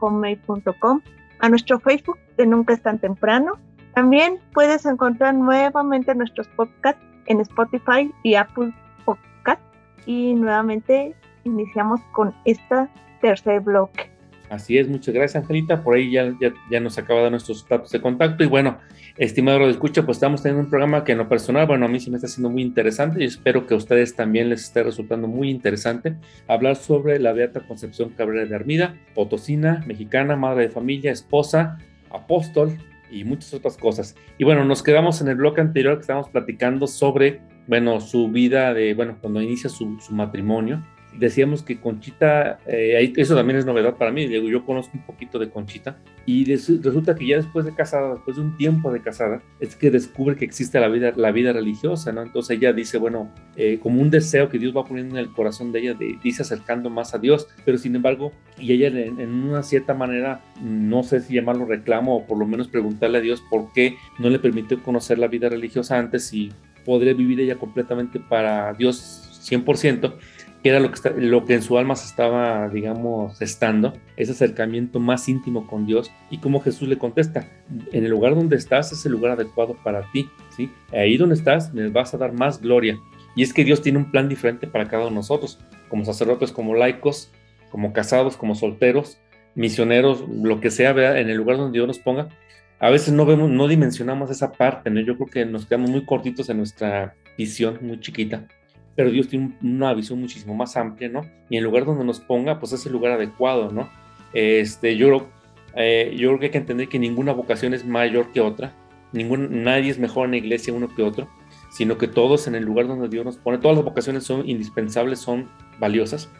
[0.00, 1.00] homemade.com,
[1.40, 3.52] a nuestro Facebook de Nunca es tan temprano.
[3.94, 8.72] También puedes encontrar nuevamente nuestros podcasts en Spotify y Apple
[9.04, 9.60] Podcast.
[10.06, 12.88] Y nuevamente iniciamos con este
[13.20, 14.15] tercer bloque.
[14.48, 15.82] Así es, muchas gracias Angelita.
[15.82, 18.44] Por ahí ya, ya, ya nos acaba de nuestros datos de contacto.
[18.44, 18.78] Y bueno,
[19.16, 21.98] estimado de escucha, pues estamos teniendo un programa que en lo personal, bueno, a mí
[21.98, 25.26] sí me está siendo muy interesante y espero que a ustedes también les esté resultando
[25.26, 26.14] muy interesante
[26.46, 31.78] hablar sobre la Beata Concepción Cabrera de Armida, potosina, mexicana, madre de familia, esposa,
[32.10, 32.78] apóstol
[33.10, 34.14] y muchas otras cosas.
[34.38, 38.74] Y bueno, nos quedamos en el bloque anterior que estábamos platicando sobre, bueno, su vida
[38.74, 40.84] de, bueno, cuando inicia su, su matrimonio
[41.18, 45.50] decíamos que Conchita, eh, eso también es novedad para mí, yo conozco un poquito de
[45.50, 49.76] Conchita y resulta que ya después de casada, después de un tiempo de casada, es
[49.76, 52.22] que descubre que existe la vida, la vida religiosa, ¿no?
[52.22, 55.72] Entonces ella dice, bueno, eh, como un deseo que Dios va poniendo en el corazón
[55.72, 59.30] de ella, de irse acercando más a Dios, pero sin embargo, y ella en, en
[59.30, 63.42] una cierta manera, no sé si llamarlo reclamo o por lo menos preguntarle a Dios
[63.48, 66.52] por qué no le permitió conocer la vida religiosa antes y
[66.84, 70.14] podría vivir ella completamente para Dios 100%,
[70.68, 75.28] era lo que, lo que en su alma se estaba, digamos, estando, ese acercamiento más
[75.28, 77.48] íntimo con Dios y como Jesús le contesta,
[77.92, 80.70] en el lugar donde estás es el lugar adecuado para ti, ¿sí?
[80.92, 82.98] Ahí donde estás me vas a dar más gloria.
[83.34, 86.52] Y es que Dios tiene un plan diferente para cada uno de nosotros, como sacerdotes,
[86.52, 87.30] como laicos,
[87.70, 89.18] como casados, como solteros,
[89.54, 92.28] misioneros, lo que sea, en el lugar donde Dios nos ponga.
[92.78, 95.00] A veces no vemos, no dimensionamos esa parte, ¿no?
[95.00, 98.46] Yo creo que nos quedamos muy cortitos en nuestra visión, muy chiquita
[98.96, 101.26] pero Dios tiene una visión muchísimo más amplia, ¿no?
[101.50, 103.88] Y el lugar donde nos ponga, pues es el lugar adecuado, ¿no?
[104.32, 105.28] Este, yo, creo,
[105.76, 108.72] eh, yo creo que hay que entender que ninguna vocación es mayor que otra,
[109.12, 111.28] ningún, nadie es mejor en la iglesia uno que otro,
[111.70, 115.18] sino que todos en el lugar donde Dios nos pone, todas las vocaciones son indispensables,
[115.18, 116.30] son valiosas,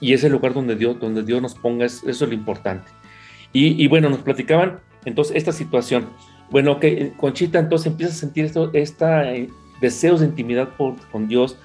[0.00, 2.90] y ese lugar donde Dios, donde Dios nos ponga, es, eso es lo importante.
[3.56, 6.08] Y, bueno, nos platicaban entonces esta situación.
[6.50, 9.26] Bueno, que Conchita entonces empieza a sentir esto, esta
[9.80, 11.56] deseos de intimidad con Dios.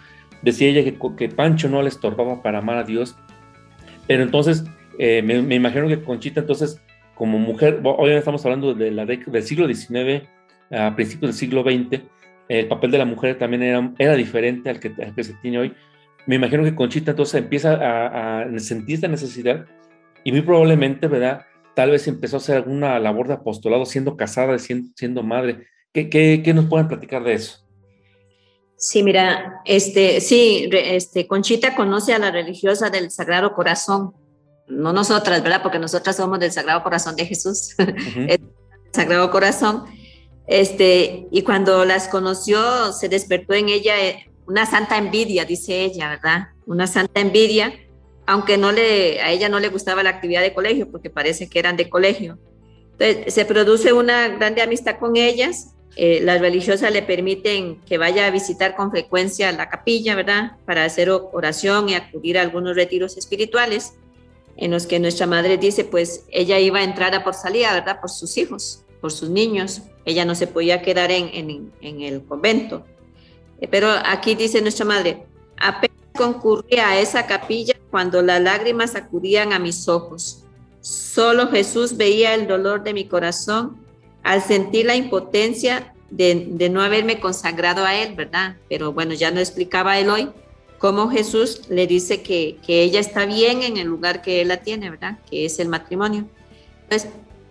[0.42, 3.16] Decía ella que, que Pancho no le estorbaba para amar a Dios.
[4.08, 4.64] Pero entonces,
[4.98, 6.82] eh, me, imagino que Conchita, entonces,
[7.16, 10.28] como mujer, hoy estamos hablando de la del siglo XIX,
[10.72, 12.02] a principios del siglo XX,
[12.48, 15.74] el papel de la mujer también era, era diferente al que, se tiene hoy.
[16.26, 19.66] Me imagino que Conchita entonces empieza a, a sentir esta necesidad
[20.24, 21.46] y muy probablemente, ¿verdad?
[21.76, 25.68] Tal vez empezó a hacer alguna labor de apostolado siendo casada, siendo, siendo madre.
[25.94, 27.66] ¿Qué, qué, qué nos pueden platicar de eso?
[28.80, 34.14] Sí, mira, este, sí, este, Conchita conoce a la religiosa del Sagrado Corazón,
[34.68, 35.62] no nosotras, ¿verdad?
[35.62, 38.40] Porque nosotras somos del Sagrado Corazón de Jesús, el
[38.92, 39.84] Sagrado Corazón.
[40.48, 46.10] Este, y cuando las conoció, se despertó en ella eh, una santa envidia, dice ella,
[46.10, 46.48] ¿verdad?
[46.66, 47.74] Una santa envidia
[48.30, 51.58] aunque no le, a ella no le gustaba la actividad de colegio, porque parece que
[51.58, 52.38] eran de colegio.
[52.92, 55.74] Entonces, se produce una grande amistad con ellas.
[55.96, 60.54] Eh, las religiosas le permiten que vaya a visitar con frecuencia la capilla, ¿verdad?
[60.66, 63.94] Para hacer oración y acudir a algunos retiros espirituales,
[64.56, 68.02] en los que nuestra madre dice, pues ella iba a entrar a por salida, ¿verdad?
[68.02, 69.82] Por sus hijos, por sus niños.
[70.06, 72.86] Ella no se podía quedar en, en, el convento.
[73.62, 75.24] Eh, pero aquí dice nuestra madre,
[75.58, 80.44] apenas concurría a esa capilla cuando las lágrimas acudían a mis ojos.
[80.82, 83.89] Solo Jesús veía el dolor de mi corazón
[84.30, 88.58] al sentir la impotencia de, no haberme consagrado a Él, ¿verdad?
[88.70, 90.30] Pero bueno, ya no explicaba él hoy
[90.78, 94.58] cómo Jesús le dice que, que, ella está bien en el lugar que Él la
[94.58, 95.18] tiene, ¿verdad?
[95.28, 96.26] Que es el matrimonio.
[96.84, 97.10] Entonces,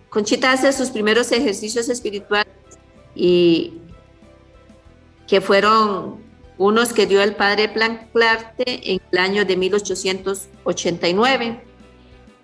[0.09, 2.47] Conchita hace sus primeros ejercicios espirituales
[3.13, 3.73] y
[5.27, 6.23] que fueron
[6.57, 11.61] unos que dio el padre Planclarte en el año de 1889.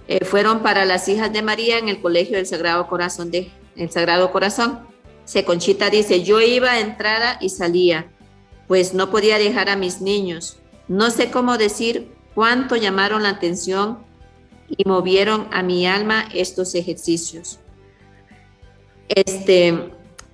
[0.09, 3.91] Eh, fueron para las hijas de María en el Colegio del Sagrado Corazón de el
[3.91, 4.79] Sagrado Corazón.
[5.25, 8.11] Se Conchita dice, yo iba, entrada y salía,
[8.67, 10.59] pues no podía dejar a mis niños.
[10.87, 13.99] No sé cómo decir cuánto llamaron la atención
[14.69, 17.59] y movieron a mi alma estos ejercicios.
[19.09, 19.91] Este,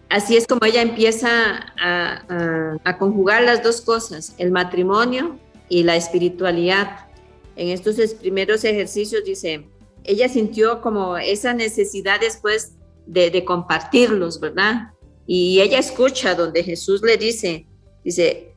[0.09, 7.07] así es como ella empieza a, conjugar las dos cosas, el matrimonio y la espiritualidad.
[7.55, 9.67] En estos primeros ejercicios dice,
[10.03, 12.73] ella sintió como esa necesidad después
[13.11, 14.93] de, compartirlos, ¿verdad?
[15.27, 17.65] Y ella escucha donde Jesús le dice,
[18.03, 18.55] dice,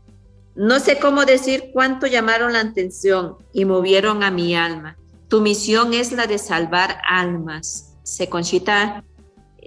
[0.55, 4.97] no sé cómo decir cuánto llamaron la atención y movieron a mi alma.
[5.29, 7.97] Tu misión es la de salvar almas.
[8.05, 9.05] Se conchita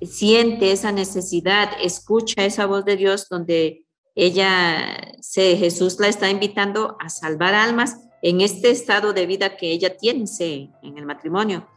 [0.03, 6.97] siente esa necesidad, escucha esa voz de Dios donde ella, se, Jesús la está invitando
[6.99, 10.25] a salvar almas en este estado de vida que ella tiene
[10.81, 11.67] en el matrimonio.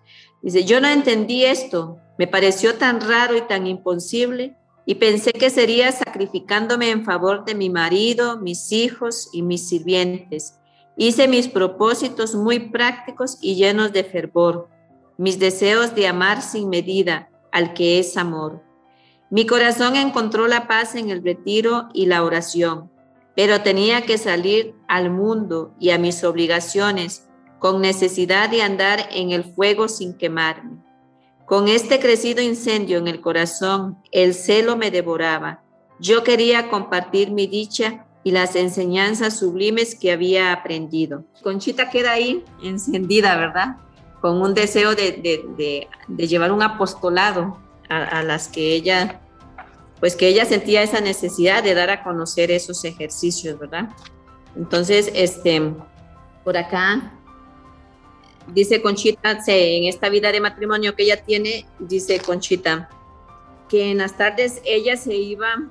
[0.43, 5.51] Dice, yo no entendí esto, me pareció tan raro y tan imposible y pensé que
[5.51, 10.59] sería sacrificándome en favor de mi marido, mis hijos y mis sirvientes.
[10.97, 14.69] Hice mis propósitos muy prácticos y llenos de fervor,
[15.17, 18.63] mis deseos de amar sin medida, al que es amor.
[19.31, 22.91] Mi corazón encontró la paz en el retiro y la oración,
[23.37, 27.30] pero tenía que salir al mundo y a mis obligaciones
[27.61, 30.79] con necesidad de andar en el fuego sin quemarme.
[31.47, 35.63] Con este crecido incendio en el corazón, el celo me devoraba.
[36.01, 41.25] Yo quería compartir mi dicha y las enseñanzas sublimes que había aprendido.
[41.43, 43.77] Conchita queda ahí encendida, ¿verdad?
[44.21, 49.21] con un deseo de, llevar un apostolado a, las que ella,
[49.99, 53.89] pues que ella sentía esa necesidad de dar a conocer esos ejercicios, ¿verdad?
[54.57, 55.73] Entonces, este,
[56.45, 57.13] por acá
[58.49, 62.89] dice Conchita, en esta vida de matrimonio que ella tiene, dice Conchita,
[63.69, 65.69] que en las tardes ella se iba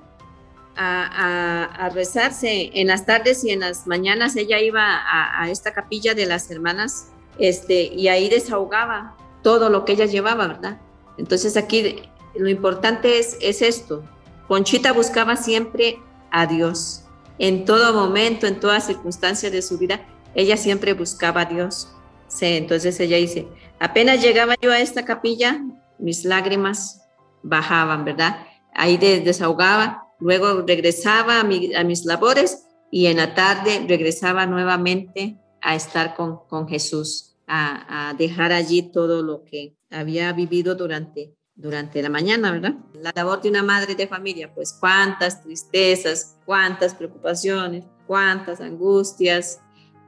[0.76, 6.14] a, rezarse, en las tardes y en las mañanas ella iba a, a, esta capilla
[6.14, 10.80] de las hermanas este, y ahí desahogaba todo lo que ella llevaba, ¿verdad?
[11.18, 12.02] Entonces aquí
[12.36, 14.04] lo importante es, es esto.
[14.48, 16.00] Conchita buscaba siempre
[16.32, 17.04] a Dios.
[17.38, 20.02] En todo momento, en todas circunstancias de su vida,
[20.36, 21.90] ella siempre buscaba a Dios.
[22.30, 23.48] Sí, entonces ella dice,
[23.80, 25.62] apenas llegaba yo a esta capilla,
[25.98, 27.02] mis lágrimas
[27.44, 28.46] bajaban, ¿verdad?
[28.74, 35.76] Ahí desahogaba, luego regresaba a, a mis labores y en la tarde regresaba nuevamente a
[35.76, 42.52] estar con, Jesús a, dejar allí todo lo que había vivido durante, durante la mañana,
[42.52, 42.76] ¿verdad?
[42.94, 49.60] La labor de una madre de familia, pues cuántas tristezas, cuántas preocupaciones, cuántas angustias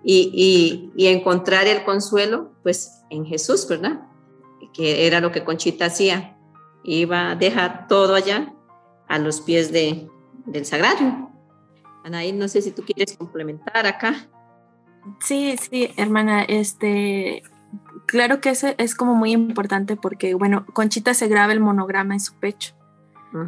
[0.04, 4.02] y, y, encontrar el consuelo, pues en Jesús, ¿verdad?
[4.74, 6.38] Que era lo que Conchita hacía.
[6.84, 8.54] Iba a dejar todo allá
[9.08, 10.08] a los pies de,
[10.46, 11.30] del sagrario.
[12.04, 14.28] Anaí, no sé si tú quieres complementar acá.
[15.20, 17.44] Sí, sí, hermana, este,
[18.06, 22.20] claro que eso es como muy importante porque, bueno, Conchita se graba el monograma en
[22.20, 22.74] su pecho,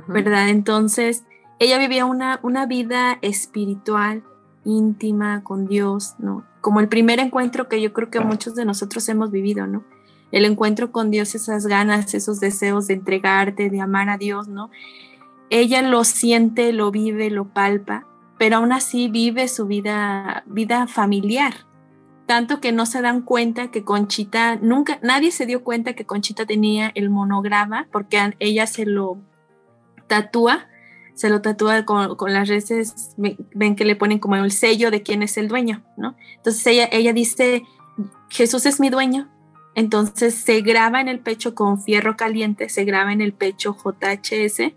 [0.08, 0.50] ¿verdad?
[0.50, 1.24] Entonces,
[1.60, 4.24] ella vivía una, una vida espiritual,
[4.66, 6.46] íntima con Dios, ¿no?
[6.62, 9.84] Como el primer encuentro que yo creo que muchos de nosotros hemos vivido, ¿no?
[10.32, 14.72] El encuentro con Dios, esas ganas, esos deseos de entregarte, de amar a Dios, ¿no?
[15.50, 18.08] Ella lo siente, lo vive, lo palpa,
[18.40, 21.54] pero aún así vive su vida, vida familiar.
[22.26, 26.46] Tanto que no se dan cuenta que Conchita, nunca, nadie se dio cuenta que Conchita
[26.46, 29.18] tenía el monograma porque ella se lo
[30.08, 30.68] tatúa
[31.14, 35.24] se lo tatúa con, las redes, ven que le ponen como el sello de quién
[35.24, 36.16] es el dueño, ¿no?
[36.36, 37.64] Entonces ella, ella dice,
[38.30, 39.30] Jesús es mi dueño,
[39.76, 44.74] entonces se graba en el pecho con fierro caliente, se graba en el pecho JHS,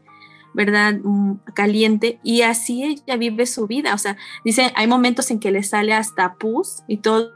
[0.55, 0.95] ¿verdad?
[1.03, 5.51] Mm, caliente, y así ella vive su vida, o sea, dice, hay momentos en que
[5.51, 7.33] le sale hasta pus y todo,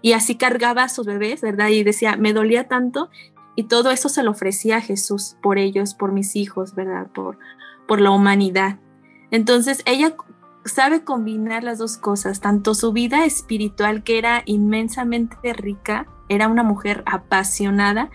[0.00, 1.68] y así cargaba a sus bebés, ¿verdad?
[1.68, 3.10] Y decía, me dolía tanto,
[3.56, 7.08] y todo eso se lo ofrecía a Jesús por ellos, por mis hijos, ¿verdad?
[7.14, 7.38] Por,
[7.86, 8.78] por la humanidad.
[9.30, 10.14] Entonces ella
[10.64, 16.62] sabe combinar las dos cosas, tanto su vida espiritual que era inmensamente rica, era una
[16.62, 18.10] mujer apasionada,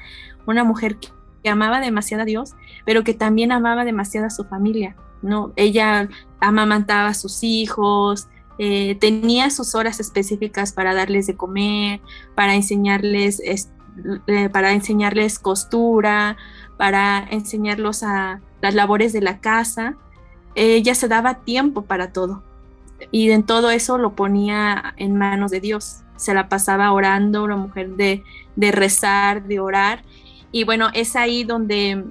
[0.46, 2.54] una mujer que amaba demasiado a Dios,
[2.86, 5.54] pero que también amaba demasiado a su familia, ¿no?
[5.56, 6.10] Ella
[6.40, 12.02] amamantaba a sus hijos, eh, tenía sus horas específicas para darles de comer,
[12.36, 13.42] para enseñarles,
[14.28, 16.38] eh, para enseñarles costura,
[16.78, 19.96] para enseñarlos a las labores de la casa.
[20.56, 22.44] Ella se daba tiempo para todo
[23.12, 26.02] y en todo eso lo ponía en manos de Dios.
[26.18, 28.24] Se la pasaba orando, una mujer de,
[28.56, 30.04] de rezar, de orar.
[30.52, 32.04] Y bueno, es ahí donde,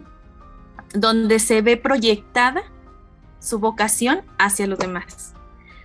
[0.95, 2.63] donde se ve proyectada
[3.39, 5.35] su vocación hacia los demás.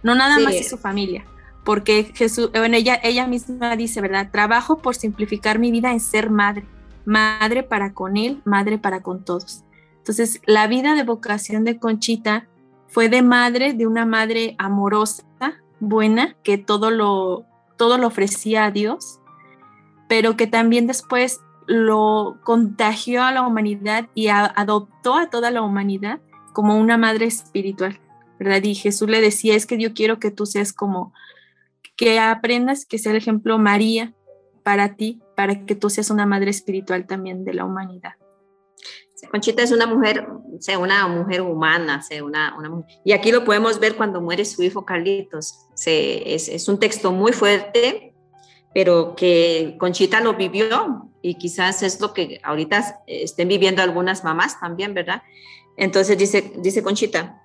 [0.02, 1.26] No nada más más su familia,
[1.64, 4.30] porque Jesús, bueno, ella, ella misma dice, ¿verdad?
[4.32, 6.66] Trabajo por simplificar mi vida en ser madre
[7.06, 9.64] madre para con él, madre para con todos.
[10.06, 12.48] Entonces, la vida de vocación de Conchita
[12.86, 15.24] fue de madre, de una madre amorosa,
[15.80, 19.20] buena, que todo lo, todo lo ofrecía a Dios,
[20.08, 26.20] pero que también después lo contagió a la humanidad y adoptó a toda la humanidad
[26.54, 28.00] como una madre espiritual,
[28.38, 28.62] ¿verdad?
[28.62, 31.14] Y Jesús le decía, es que yo quiero que tú seas como,
[31.96, 34.14] que aprendas que sea el ejemplo María
[34.62, 38.14] para ti, para que tú seas una madre espiritual también de la humanidad.
[39.32, 40.28] Conchita es una mujer,
[40.60, 44.62] sea una mujer humana, sea una, una y aquí lo podemos ver cuando muere su
[44.64, 45.68] hijo Carlitos.
[45.86, 48.14] Es, es, un texto muy fuerte,
[48.74, 54.60] pero que Conchita lo vivió y quizás es lo que ahorita estén viviendo algunas mamás
[54.60, 55.24] también, ¿verdad?
[55.78, 57.42] Entonces dice, dice Conchita,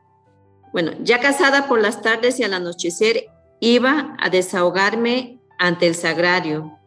[0.72, 3.26] bueno, ya casada por las tardes y al anochecer,
[3.60, 6.80] iba a desahogarme ante el sagrario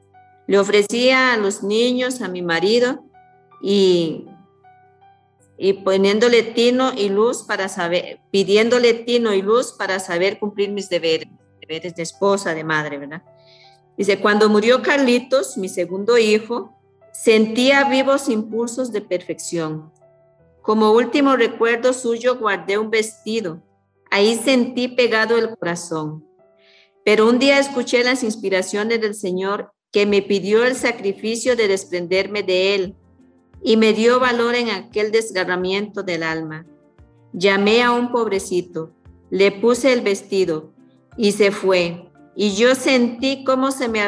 [0.48, 3.04] le ofrecía a los niños, a mi marido,
[3.62, 4.28] y,
[5.64, 10.90] y poniéndole tino y luz para saber, pidiéndole tino y luz para saber cumplir mis
[10.90, 11.30] deberes,
[11.62, 13.24] deberes de esposa, de madre, ¿verdad?
[13.98, 16.78] Dice, cuando murió Carlitos, mi segundo hijo,
[17.14, 19.90] sentía vivos impulsos de perfección.
[20.62, 23.64] Como último recuerdo suyo guardé un vestido.
[24.12, 26.28] Ahí sentí pegado el corazón.
[27.06, 32.44] Pero un día escuché las inspiraciones del Señor que me pidió el sacrificio de desprenderme
[32.44, 32.98] de él
[33.64, 36.66] y me dio valor en aquel desgarramiento del alma.
[37.32, 38.92] Llamé a un pobrecito,
[39.30, 40.74] le puse el vestido
[41.18, 42.12] y se fue.
[42.36, 44.02] Y yo sentí cómo, se me,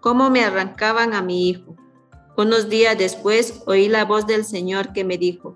[0.00, 1.76] cómo me arrancaban a mi hijo.
[2.36, 5.54] Unos días después oí la voz del Señor que me dijo,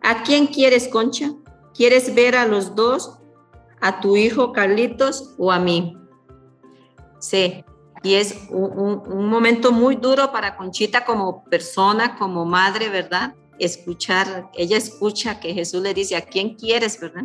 [0.00, 1.34] ¿a quién quieres, Concha?
[1.74, 3.18] ¿Quieres ver a los dos?
[3.80, 5.98] ¿A tu hijo Carlitos o a mí?
[7.18, 7.64] Sí,
[8.04, 13.34] y es un, momento muy duro para Conchita como persona, como madre, ¿verdad?
[13.58, 17.24] Escuchar, ella escucha que Jesús le dice, ¿a quién quieres, verdad?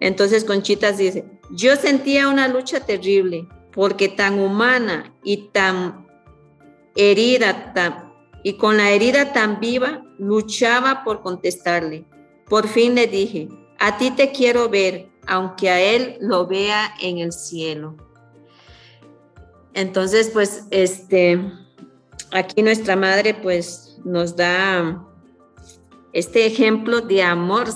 [0.00, 6.06] Entonces Conchita dice, yo sentía una lucha terrible porque tan humana y tan
[6.96, 8.10] herida, tan,
[8.42, 12.06] y con la herida tan viva, luchaba por contestarle.
[12.46, 13.48] Por fin le dije,
[13.78, 18.07] a ti te quiero ver, aunque a él lo vea en el cielo.
[19.78, 21.40] Entonces, pues, este,
[22.32, 25.06] aquí nuestra madre, pues, nos da
[26.12, 27.68] este ejemplo de amor,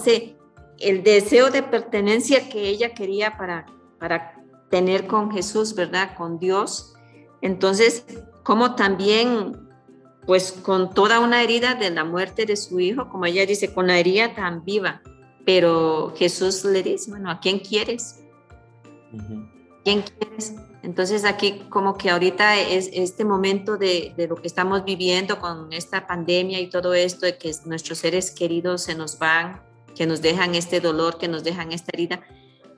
[0.81, 3.67] el deseo de pertenencia que ella quería para,
[4.01, 4.35] para
[4.69, 6.17] tener con Jesús, ¿verdad?
[6.17, 6.95] Con Dios.
[7.41, 8.05] Entonces,
[8.43, 9.71] como también,
[10.27, 13.87] pues con toda una herida de la muerte de su hijo, como ella dice, con
[13.87, 15.03] la herida tan viva,
[15.47, 18.25] pero Jesús le dice, bueno, ¿a quién quieres?
[19.85, 20.53] ¿Quién quieres?
[20.83, 25.73] Entonces aquí como que ahorita es este momento de, de, lo que estamos viviendo con
[25.73, 29.63] esta pandemia y todo esto, de que nuestros seres queridos se nos van,
[29.95, 32.21] que nos dejan este dolor, que nos dejan esta herida,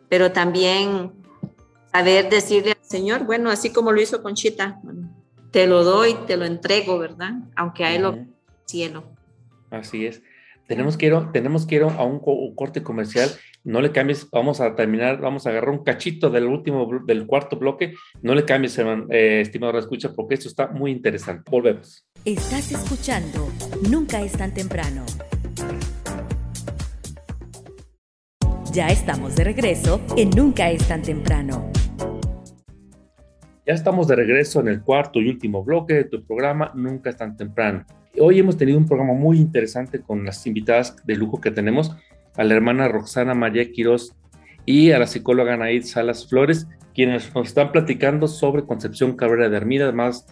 [0.09, 1.13] pero también
[1.93, 4.81] saber decirle al Señor, bueno, así como lo hizo Conchita,
[5.51, 7.35] te lo doy, te lo entrego, ¿verdad?
[7.57, 8.19] Aunque a Él lo
[8.67, 9.05] cielo.
[9.71, 10.23] Así es.
[10.67, 12.21] Tenemos que ir, tenemos que ir a un,
[12.55, 13.31] corte comercial.
[13.67, 17.57] No le cambies, vamos a terminar, vamos a agarrar un cachito del último, del cuarto
[17.57, 17.95] bloque.
[18.21, 21.51] No le cambies, eh, estimado escucha, porque esto está muy interesante.
[21.51, 22.07] Volvemos.
[22.27, 23.49] Estás escuchando
[23.89, 25.07] Nunca es tan temprano.
[28.71, 31.73] Ya estamos de regreso en Nunca es tan temprano.
[33.67, 37.17] Ya estamos de regreso en el cuarto y último bloque de tu programa Nunca es
[37.17, 37.87] tan temprano.
[38.21, 41.97] Hoy hemos tenido un programa muy interesante con las invitadas de lujo que tenemos,
[42.37, 44.15] a la hermana Roxana María Quiroz
[44.67, 49.57] y a la psicóloga Naid Salas Flores, quienes nos están platicando sobre Concepción Cabrera de
[49.57, 50.27] Armida, más,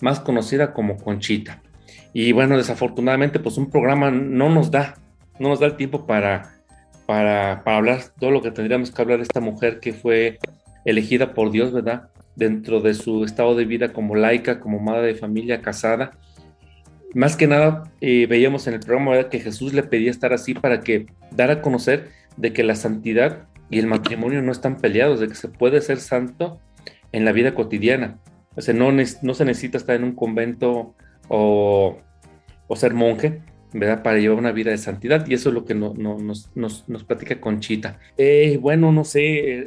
[0.00, 1.62] más conocida como Conchita.
[2.12, 4.96] Y bueno, desafortunadamente, pues un programa no nos da,
[5.38, 6.54] no nos da el tiempo para,
[7.06, 10.38] para, para hablar todo lo que tendríamos que hablar de esta mujer que fue
[10.84, 12.10] elegida por Dios, ¿verdad?
[12.36, 16.12] dentro de su estado de vida como laica, como madre de familia casada.
[17.14, 20.80] Más que nada, eh, veíamos en el programa que Jesús le pedía estar así para
[20.80, 25.28] que dar a conocer de que la santidad y el matrimonio no están peleados, de
[25.28, 26.60] que se puede ser santo
[27.12, 28.18] en la vida cotidiana.
[28.54, 30.94] O sea, no, no se necesita estar en un convento
[31.28, 31.98] o,
[32.68, 33.42] o ser monje,
[33.72, 34.02] ¿verdad?
[34.02, 37.40] Para llevar una vida de santidad y eso es lo que nos, nos, nos, platica
[37.40, 37.98] Conchita.
[38.16, 39.20] Eh, bueno, no sé,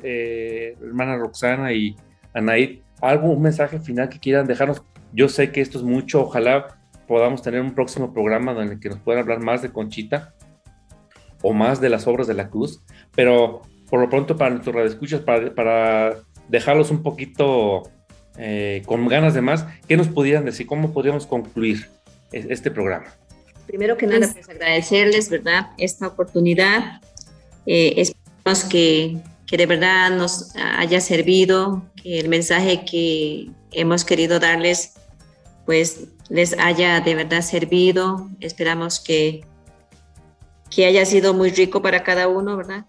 [0.04, 1.96] eh, hermana Roxana y
[2.34, 4.84] Anaid, algo, un mensaje final que quieran dejarnos.
[5.14, 6.79] Yo sé que esto es mucho, ojalá
[7.10, 10.36] podamos tener un próximo programa donde que nos puedan hablar más de Conchita
[11.42, 12.84] o más de las obras de la cruz,
[13.16, 17.90] pero por lo pronto para nuestros radioescuchas, para, para dejarlos un poquito
[18.38, 20.68] eh, con ganas de más, ¿qué nos pudieran decir?
[20.68, 21.90] ¿Cómo podríamos concluir
[22.32, 23.08] este programa?
[23.66, 27.02] Primero que nada, pues agradecerles, ¿verdad?, esta oportunidad.
[27.66, 29.18] Eh, esperamos que
[29.50, 34.94] que de verdad nos haya servido, que el mensaje que hemos querido darles
[35.66, 38.30] pues les haya de verdad servido.
[38.40, 39.46] Esperamos que,
[40.70, 42.86] que haya sido muy rico para cada uno, ¿verdad?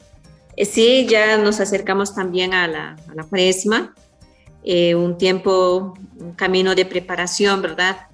[0.56, 3.94] Eh, sí, ya nos acercamos también a la, a la cuaresma,
[4.62, 8.08] eh, un tiempo, un camino de preparación, ¿verdad?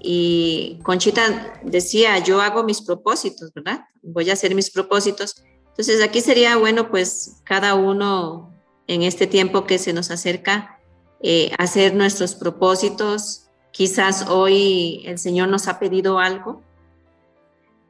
[0.00, 3.80] Y Conchita decía, yo hago mis propósitos, ¿verdad?
[4.02, 5.42] Voy a hacer mis propósitos
[5.78, 8.52] entonces aquí sería bueno pues cada uno
[8.88, 10.80] en este tiempo que se nos acerca
[11.22, 13.47] eh, hacer nuestros propósitos.
[13.78, 16.60] Quizás hoy el Señor nos ha pedido algo,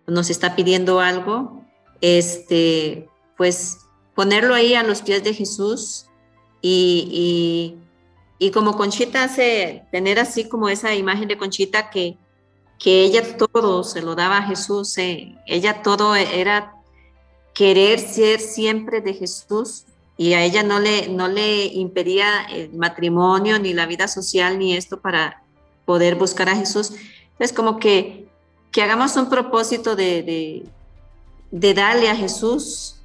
[0.07, 1.65] nos está pidiendo algo,
[2.03, 3.09] este,
[3.39, 3.79] pues
[4.15, 6.05] ponerlo ahí a los pies de Jesús
[6.61, 7.79] y,
[8.39, 12.19] y, como Conchita hace, tener así como esa imagen de Conchita que,
[12.79, 16.75] que ella todo se lo daba a Jesús, eh, ella todo era
[17.55, 19.87] querer ser siempre de Jesús
[20.19, 24.77] y a ella no le, no le impedía el matrimonio, ni la vida social, ni
[24.77, 25.48] esto para
[25.89, 26.93] poder buscar a Jesús.
[27.39, 28.29] Es como que,
[28.71, 30.63] que hagamos un propósito de,
[31.51, 32.97] de, darle a Jesús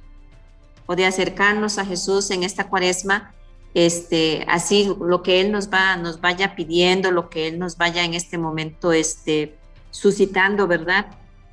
[0.84, 3.32] o de acercarnos a Jesús en esta cuaresma,
[3.72, 8.04] este, así lo que Él nos, va, nos vaya pidiendo, lo que Él nos vaya
[8.04, 9.56] en este momento este,
[9.90, 11.06] suscitando, ¿verdad?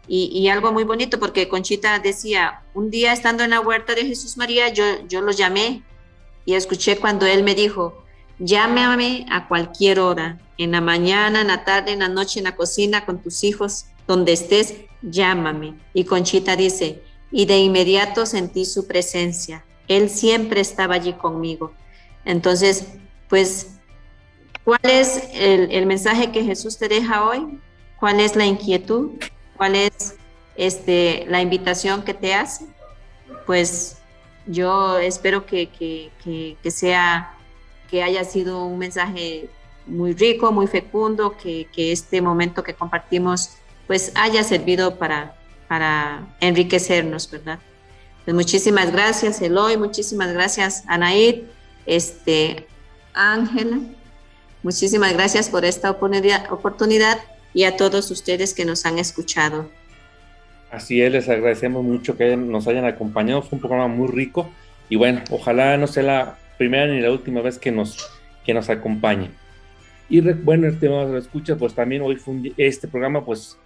[0.09, 4.35] Y, algo muy bonito, porque Conchita decía, un día estando en la huerta de Jesús
[4.35, 5.81] María, yo, yo lo llamé
[6.43, 8.00] y escuché cuando él me dijo,
[8.41, 12.55] llámame a cualquier hora, en la mañana, en la tarde, en la noche, en la
[12.55, 15.73] cocina, con tus hijos, donde estés, llámame.
[15.93, 19.65] Y Conchita dice, y de inmediato sentí su presencia.
[19.87, 21.73] Él siempre estaba allí conmigo.
[22.25, 22.85] Entonces,
[23.27, 23.77] pues,
[24.63, 27.59] ¿cuál es el, el mensaje que Jesús te deja hoy?
[27.99, 29.11] ¿Cuál es la inquietud?
[29.61, 30.15] cuál es
[30.55, 32.65] este, la invitación que te hace,
[33.45, 33.99] pues
[34.47, 37.37] yo espero que, que, sea,
[37.91, 39.49] que haya sido un mensaje
[39.85, 45.35] muy rico, muy fecundo, que, este momento que compartimos pues haya servido para,
[45.67, 47.59] para enriquecernos, ¿verdad?
[48.23, 51.43] Pues muchísimas gracias, Eloy, muchísimas gracias, Anaid,
[51.85, 52.67] este,
[53.13, 53.79] Ángela,
[54.63, 57.19] muchísimas gracias por esta oportunidad
[57.53, 59.69] y a todos ustedes que nos han escuchado.
[60.71, 63.41] Así es, les agradecemos mucho que nos hayan acompañado.
[63.41, 64.49] Fue un programa muy rico
[64.87, 68.07] y bueno, ojalá no sea la primera ni la última vez que nos,
[68.45, 69.31] que nos acompañe.
[70.09, 73.57] Y bueno, el tema de la escucha, pues también hoy fue este programa, pues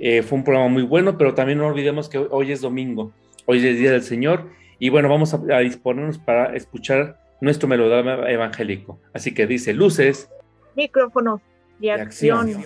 [0.00, 3.12] eh, fue un programa muy bueno, pero también no olvidemos que hoy es domingo,
[3.46, 4.48] hoy es el Día del Señor
[4.80, 8.98] y bueno, vamos a, a disponernos para escuchar nuestro melodrama evangélico.
[9.12, 10.28] Así que dice luces,
[10.74, 11.40] micrófonos
[11.78, 12.64] y, y acción.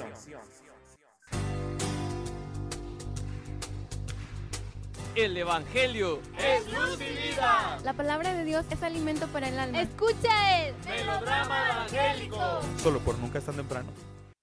[5.17, 7.79] El Evangelio es luz y vida.
[7.85, 9.81] La palabra de Dios es alimento para el alma.
[9.81, 12.37] Escucha el Melodrama evangélico.
[12.79, 13.91] Solo por nunca es tan temprano.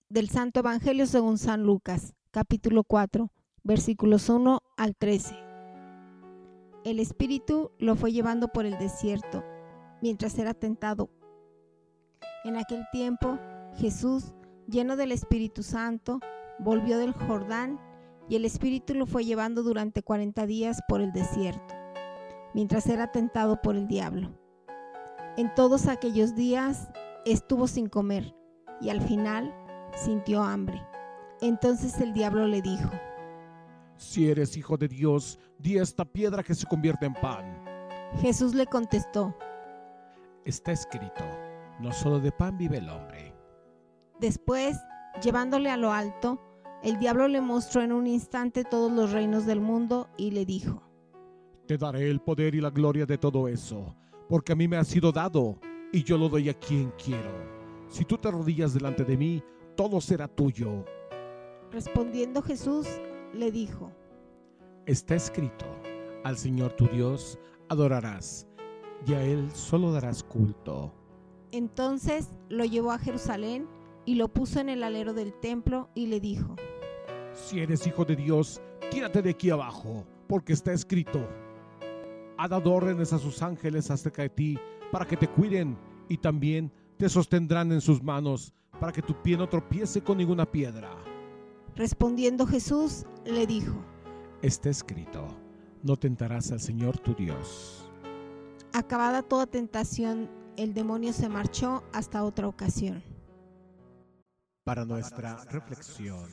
[0.08, 3.30] Del Santo Evangelio según San Lucas, capítulo 4,
[3.64, 5.36] versículos 1 al 13.
[6.86, 9.44] El Espíritu lo fue llevando por el desierto
[10.02, 11.10] mientras era tentado.
[12.46, 13.38] En aquel tiempo,
[13.78, 14.34] Jesús,
[14.68, 16.22] lleno del Espíritu Santo,
[16.60, 17.78] volvió del Jordán
[18.32, 21.76] y el Espíritu lo fue llevando durante 40 días por el desierto,
[22.54, 24.32] mientras era tentado por el diablo.
[25.36, 26.88] En todos aquellos días
[27.26, 28.34] estuvo sin comer
[28.80, 29.54] y al final
[29.98, 30.82] sintió hambre.
[31.42, 32.90] Entonces el diablo le dijo,
[33.98, 37.66] Si eres hijo de Dios, di esta piedra que se convierte en pan.
[38.22, 39.36] Jesús le contestó,
[40.46, 41.26] Está escrito,
[41.82, 43.36] no solo de pan vive el hombre.
[44.22, 44.78] Después,
[45.22, 46.40] llevándole a lo alto,
[46.84, 50.82] el diablo le mostró en un instante todos los reinos del mundo y le dijo,
[51.68, 53.96] Te daré el poder y la gloria de todo eso,
[54.28, 55.60] porque a mí me ha sido dado,
[55.92, 57.32] y yo lo doy a quien quiero.
[57.88, 59.44] Si tú te arrodillas delante de mí,
[59.76, 60.86] todo será tuyo.
[61.72, 62.88] Respondiendo Jesús,
[63.34, 63.92] le dijo,
[64.88, 65.66] Está escrito,
[66.24, 67.38] al Señor tu Dios
[67.70, 68.48] adorarás,
[69.06, 70.94] y a Él solo darás culto.
[71.52, 73.68] Entonces lo llevó a Jerusalén
[74.06, 76.56] y lo puso en el alero del templo y le dijo,
[77.34, 81.28] Si eres hijo de Dios, tírate de aquí abajo, porque está escrito,
[82.38, 84.60] ha dado órdenes a sus ángeles acerca de ti,
[84.92, 85.78] para que te cuiden,
[86.10, 90.50] y también te sostendrán en sus manos, para que tu pie no tropiece con ninguna
[90.50, 90.90] piedra.
[91.76, 93.76] Respondiendo Jesús, le dijo,
[94.42, 95.28] Está escrito,
[95.84, 97.88] no tentarás al Señor tu Dios.
[98.74, 103.04] Acabada toda tentación, el demonio se marchó hasta otra ocasión.
[104.64, 106.30] Para nuestra reflexión.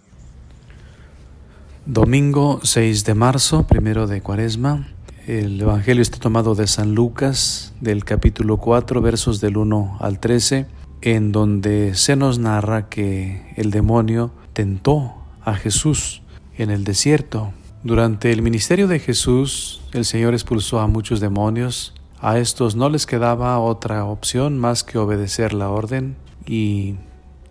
[1.86, 4.86] Domingo 6 de marzo, primero de Cuaresma.
[5.26, 10.66] El Evangelio está tomado de San Lucas, del capítulo 4, versos del 1 al 13,
[11.00, 16.20] en donde se nos narra que el demonio tentó a Jesús
[16.58, 17.54] en el desierto.
[17.82, 21.94] Durante el ministerio de Jesús, el Señor expulsó a muchos demonios.
[22.20, 26.16] A estos no les quedaba otra opción más que obedecer la orden
[26.46, 26.96] y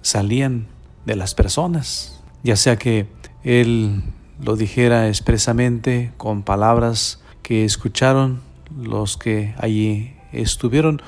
[0.07, 0.67] salían
[1.05, 3.07] de las personas, ya sea que
[3.43, 4.03] Él
[4.39, 8.41] lo dijera expresamente con palabras que escucharon
[8.75, 11.01] los que allí estuvieron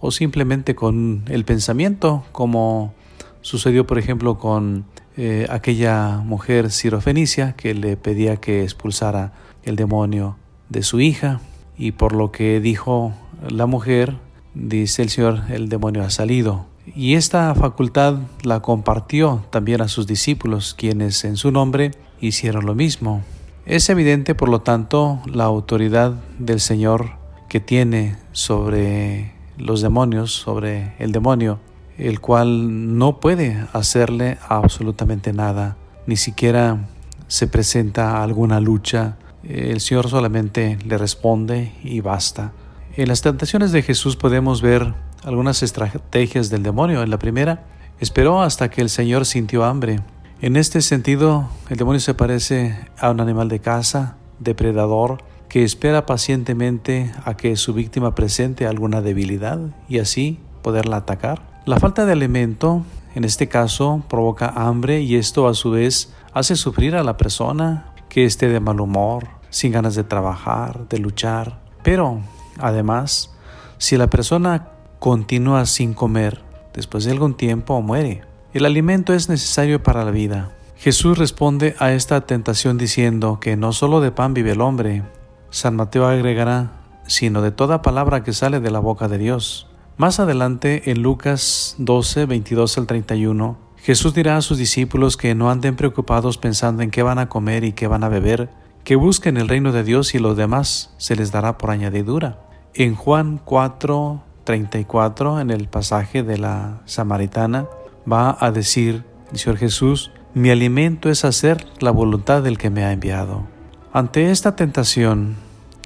[0.00, 2.94] o simplemente con el pensamiento, como
[3.42, 4.86] sucedió por ejemplo con
[5.16, 9.32] eh, aquella mujer sirofenicia que le pedía que expulsara
[9.64, 10.36] el demonio
[10.68, 11.40] de su hija
[11.76, 13.12] y por lo que dijo
[13.48, 14.16] la mujer,
[14.54, 16.69] dice el Señor, el demonio ha salido.
[16.94, 22.74] Y esta facultad la compartió también a sus discípulos, quienes en su nombre hicieron lo
[22.74, 23.22] mismo.
[23.66, 27.12] Es evidente, por lo tanto, la autoridad del Señor
[27.48, 31.60] que tiene sobre los demonios, sobre el demonio,
[31.98, 35.76] el cual no puede hacerle absolutamente nada,
[36.06, 36.88] ni siquiera
[37.28, 42.52] se presenta alguna lucha, el Señor solamente le responde y basta.
[42.96, 47.02] En las tentaciones de Jesús podemos ver algunas estrategias del demonio.
[47.02, 47.64] En la primera,
[47.98, 50.00] esperó hasta que el Señor sintió hambre.
[50.40, 56.06] En este sentido, el demonio se parece a un animal de caza, depredador, que espera
[56.06, 59.58] pacientemente a que su víctima presente alguna debilidad
[59.88, 61.42] y así poderla atacar.
[61.66, 66.56] La falta de alimento, en este caso, provoca hambre y esto a su vez hace
[66.56, 71.60] sufrir a la persona que esté de mal humor, sin ganas de trabajar, de luchar.
[71.82, 72.20] Pero,
[72.58, 73.30] además,
[73.78, 74.68] si la persona
[75.00, 76.42] continúa sin comer,
[76.74, 78.22] después de algún tiempo muere.
[78.52, 80.52] El alimento es necesario para la vida.
[80.76, 85.02] Jesús responde a esta tentación diciendo que no solo de pan vive el hombre.
[85.48, 86.72] San Mateo agregará,
[87.06, 89.66] sino de toda palabra que sale de la boca de Dios.
[89.96, 95.50] Más adelante, en Lucas 12, 22 al 31, Jesús dirá a sus discípulos que no
[95.50, 98.50] anden preocupados pensando en qué van a comer y qué van a beber,
[98.84, 102.38] que busquen el reino de Dios y lo demás se les dará por añadidura.
[102.74, 107.66] En Juan 4, 34, en el pasaje de la Samaritana,
[108.10, 112.92] va a decir Señor Jesús, mi alimento es hacer la voluntad del que me ha
[112.92, 113.44] enviado.
[113.92, 115.36] Ante esta tentación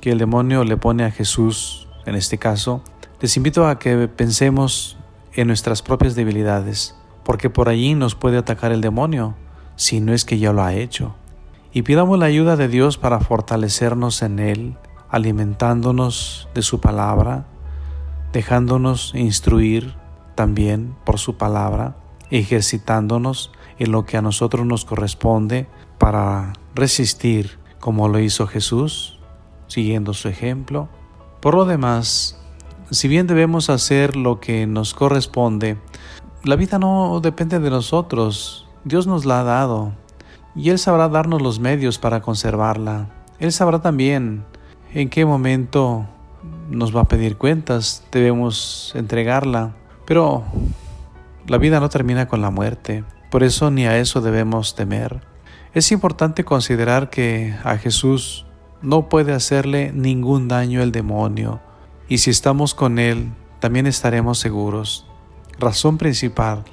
[0.00, 2.82] que el demonio le pone a Jesús, en este caso,
[3.20, 4.96] les invito a que pensemos
[5.34, 9.34] en nuestras propias debilidades, porque por allí nos puede atacar el demonio,
[9.76, 11.14] si no es que ya lo ha hecho.
[11.74, 14.78] Y pidamos la ayuda de Dios para fortalecernos en Él,
[15.10, 17.44] alimentándonos de su palabra,
[18.34, 19.94] dejándonos instruir
[20.34, 21.96] también por su palabra,
[22.30, 25.68] ejercitándonos en lo que a nosotros nos corresponde
[25.98, 29.20] para resistir como lo hizo Jesús,
[29.68, 30.88] siguiendo su ejemplo.
[31.40, 32.36] Por lo demás,
[32.90, 35.78] si bien debemos hacer lo que nos corresponde,
[36.42, 39.92] la vida no depende de nosotros, Dios nos la ha dado
[40.56, 43.10] y Él sabrá darnos los medios para conservarla.
[43.38, 44.44] Él sabrá también
[44.92, 46.08] en qué momento
[46.68, 49.74] nos va a pedir cuentas, debemos entregarla,
[50.06, 50.44] pero
[51.46, 55.22] la vida no termina con la muerte, por eso ni a eso debemos temer.
[55.74, 58.46] Es importante considerar que a Jesús
[58.82, 61.60] no puede hacerle ningún daño el demonio,
[62.08, 65.06] y si estamos con Él, también estaremos seguros.
[65.58, 66.64] Razón principal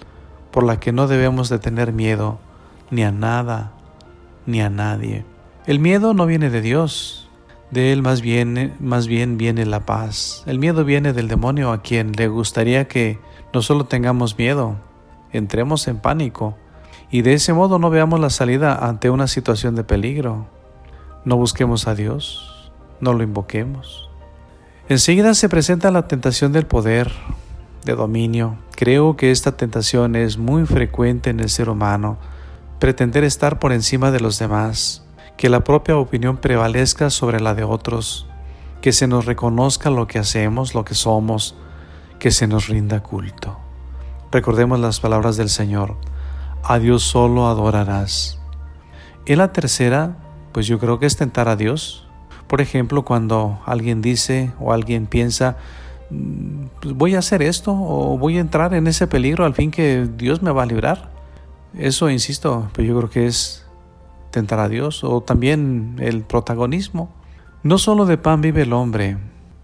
[0.51, 2.39] por la que no debemos de tener miedo
[2.89, 3.71] ni a nada
[4.45, 5.23] ni a nadie.
[5.65, 7.29] El miedo no viene de Dios,
[7.71, 10.43] de Él más bien, más bien viene la paz.
[10.45, 13.19] El miedo viene del demonio a quien le gustaría que
[13.53, 14.75] no solo tengamos miedo,
[15.31, 16.57] entremos en pánico
[17.09, 20.47] y de ese modo no veamos la salida ante una situación de peligro.
[21.25, 24.09] No busquemos a Dios, no lo invoquemos.
[24.89, 27.11] Enseguida se presenta la tentación del poder,
[27.85, 28.57] de dominio.
[28.75, 32.17] Creo que esta tentación es muy frecuente en el ser humano,
[32.79, 35.05] pretender estar por encima de los demás,
[35.41, 38.27] que la propia opinión prevalezca sobre la de otros,
[38.79, 41.55] que se nos reconozca lo que hacemos, lo que somos,
[42.19, 43.57] que se nos rinda culto.
[44.31, 45.97] Recordemos las palabras del Señor,
[46.63, 48.39] a Dios solo adorarás.
[49.25, 50.15] Y la tercera,
[50.51, 52.07] pues yo creo que es tentar a Dios.
[52.45, 55.57] Por ejemplo, cuando alguien dice o alguien piensa,
[56.11, 60.07] mm, voy a hacer esto o voy a entrar en ese peligro al fin que
[60.17, 61.09] Dios me va a librar.
[61.75, 63.60] Eso, insisto, pues yo creo que es
[64.31, 67.11] tentar a Dios o también el protagonismo.
[67.63, 69.17] No solo de pan vive el hombre.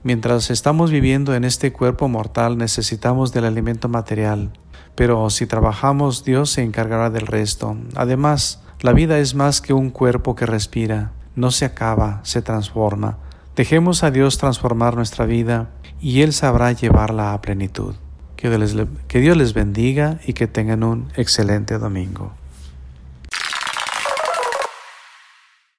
[0.04, 4.52] Mientras estamos viviendo en este cuerpo mortal necesitamos del alimento material,
[4.96, 7.76] pero si trabajamos Dios se encargará del resto.
[7.96, 13.18] Además, la vida es más que un cuerpo que respira, no se acaba, se transforma.
[13.56, 17.96] Dejemos a Dios transformar nuestra vida y Él sabrá llevarla a plenitud.
[18.36, 18.50] Que
[19.20, 22.34] Dios les, bendiga y que tengan un excelente domingo.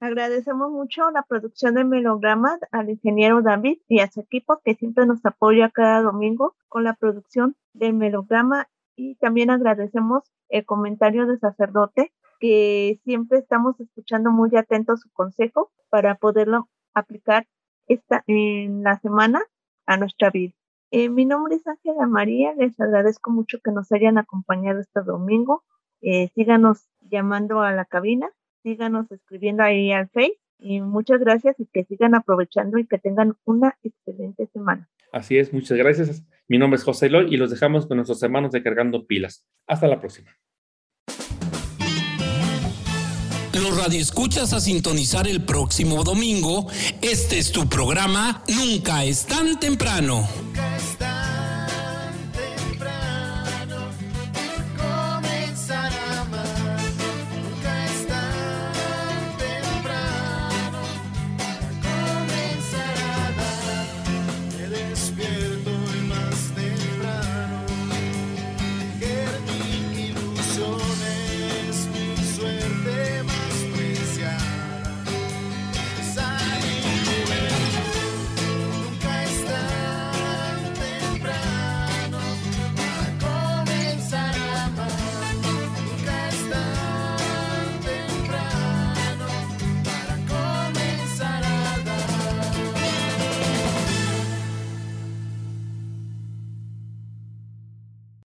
[0.08, 5.04] Agradecemos mucho la producción del melograma al ingeniero David y a su equipo que siempre
[5.04, 11.36] nos apoya cada domingo con la producción del melograma y también agradecemos el comentario de
[11.36, 17.46] sacerdote que siempre estamos escuchando muy atentos su consejo para poderlo aplicar
[17.86, 19.42] esta en la semana
[19.84, 20.54] a nuestra vida.
[20.90, 25.64] Eh, mi nombre es Ángela María, les agradezco mucho que nos hayan acompañado este domingo.
[26.00, 28.30] Eh, síganos llamando a la cabina
[28.68, 33.34] síganos escribiendo ahí al Face y muchas gracias y que sigan aprovechando y que tengan
[33.44, 34.88] una excelente semana.
[35.10, 36.22] Así es, muchas gracias.
[36.48, 39.46] Mi nombre es José Eloy y los dejamos con nuestros hermanos de Cargando Pilas.
[39.66, 40.30] Hasta la próxima.
[43.54, 46.66] Los radioescuchas a sintonizar el próximo domingo.
[47.00, 50.28] Este es tu programa Nunca es tan temprano.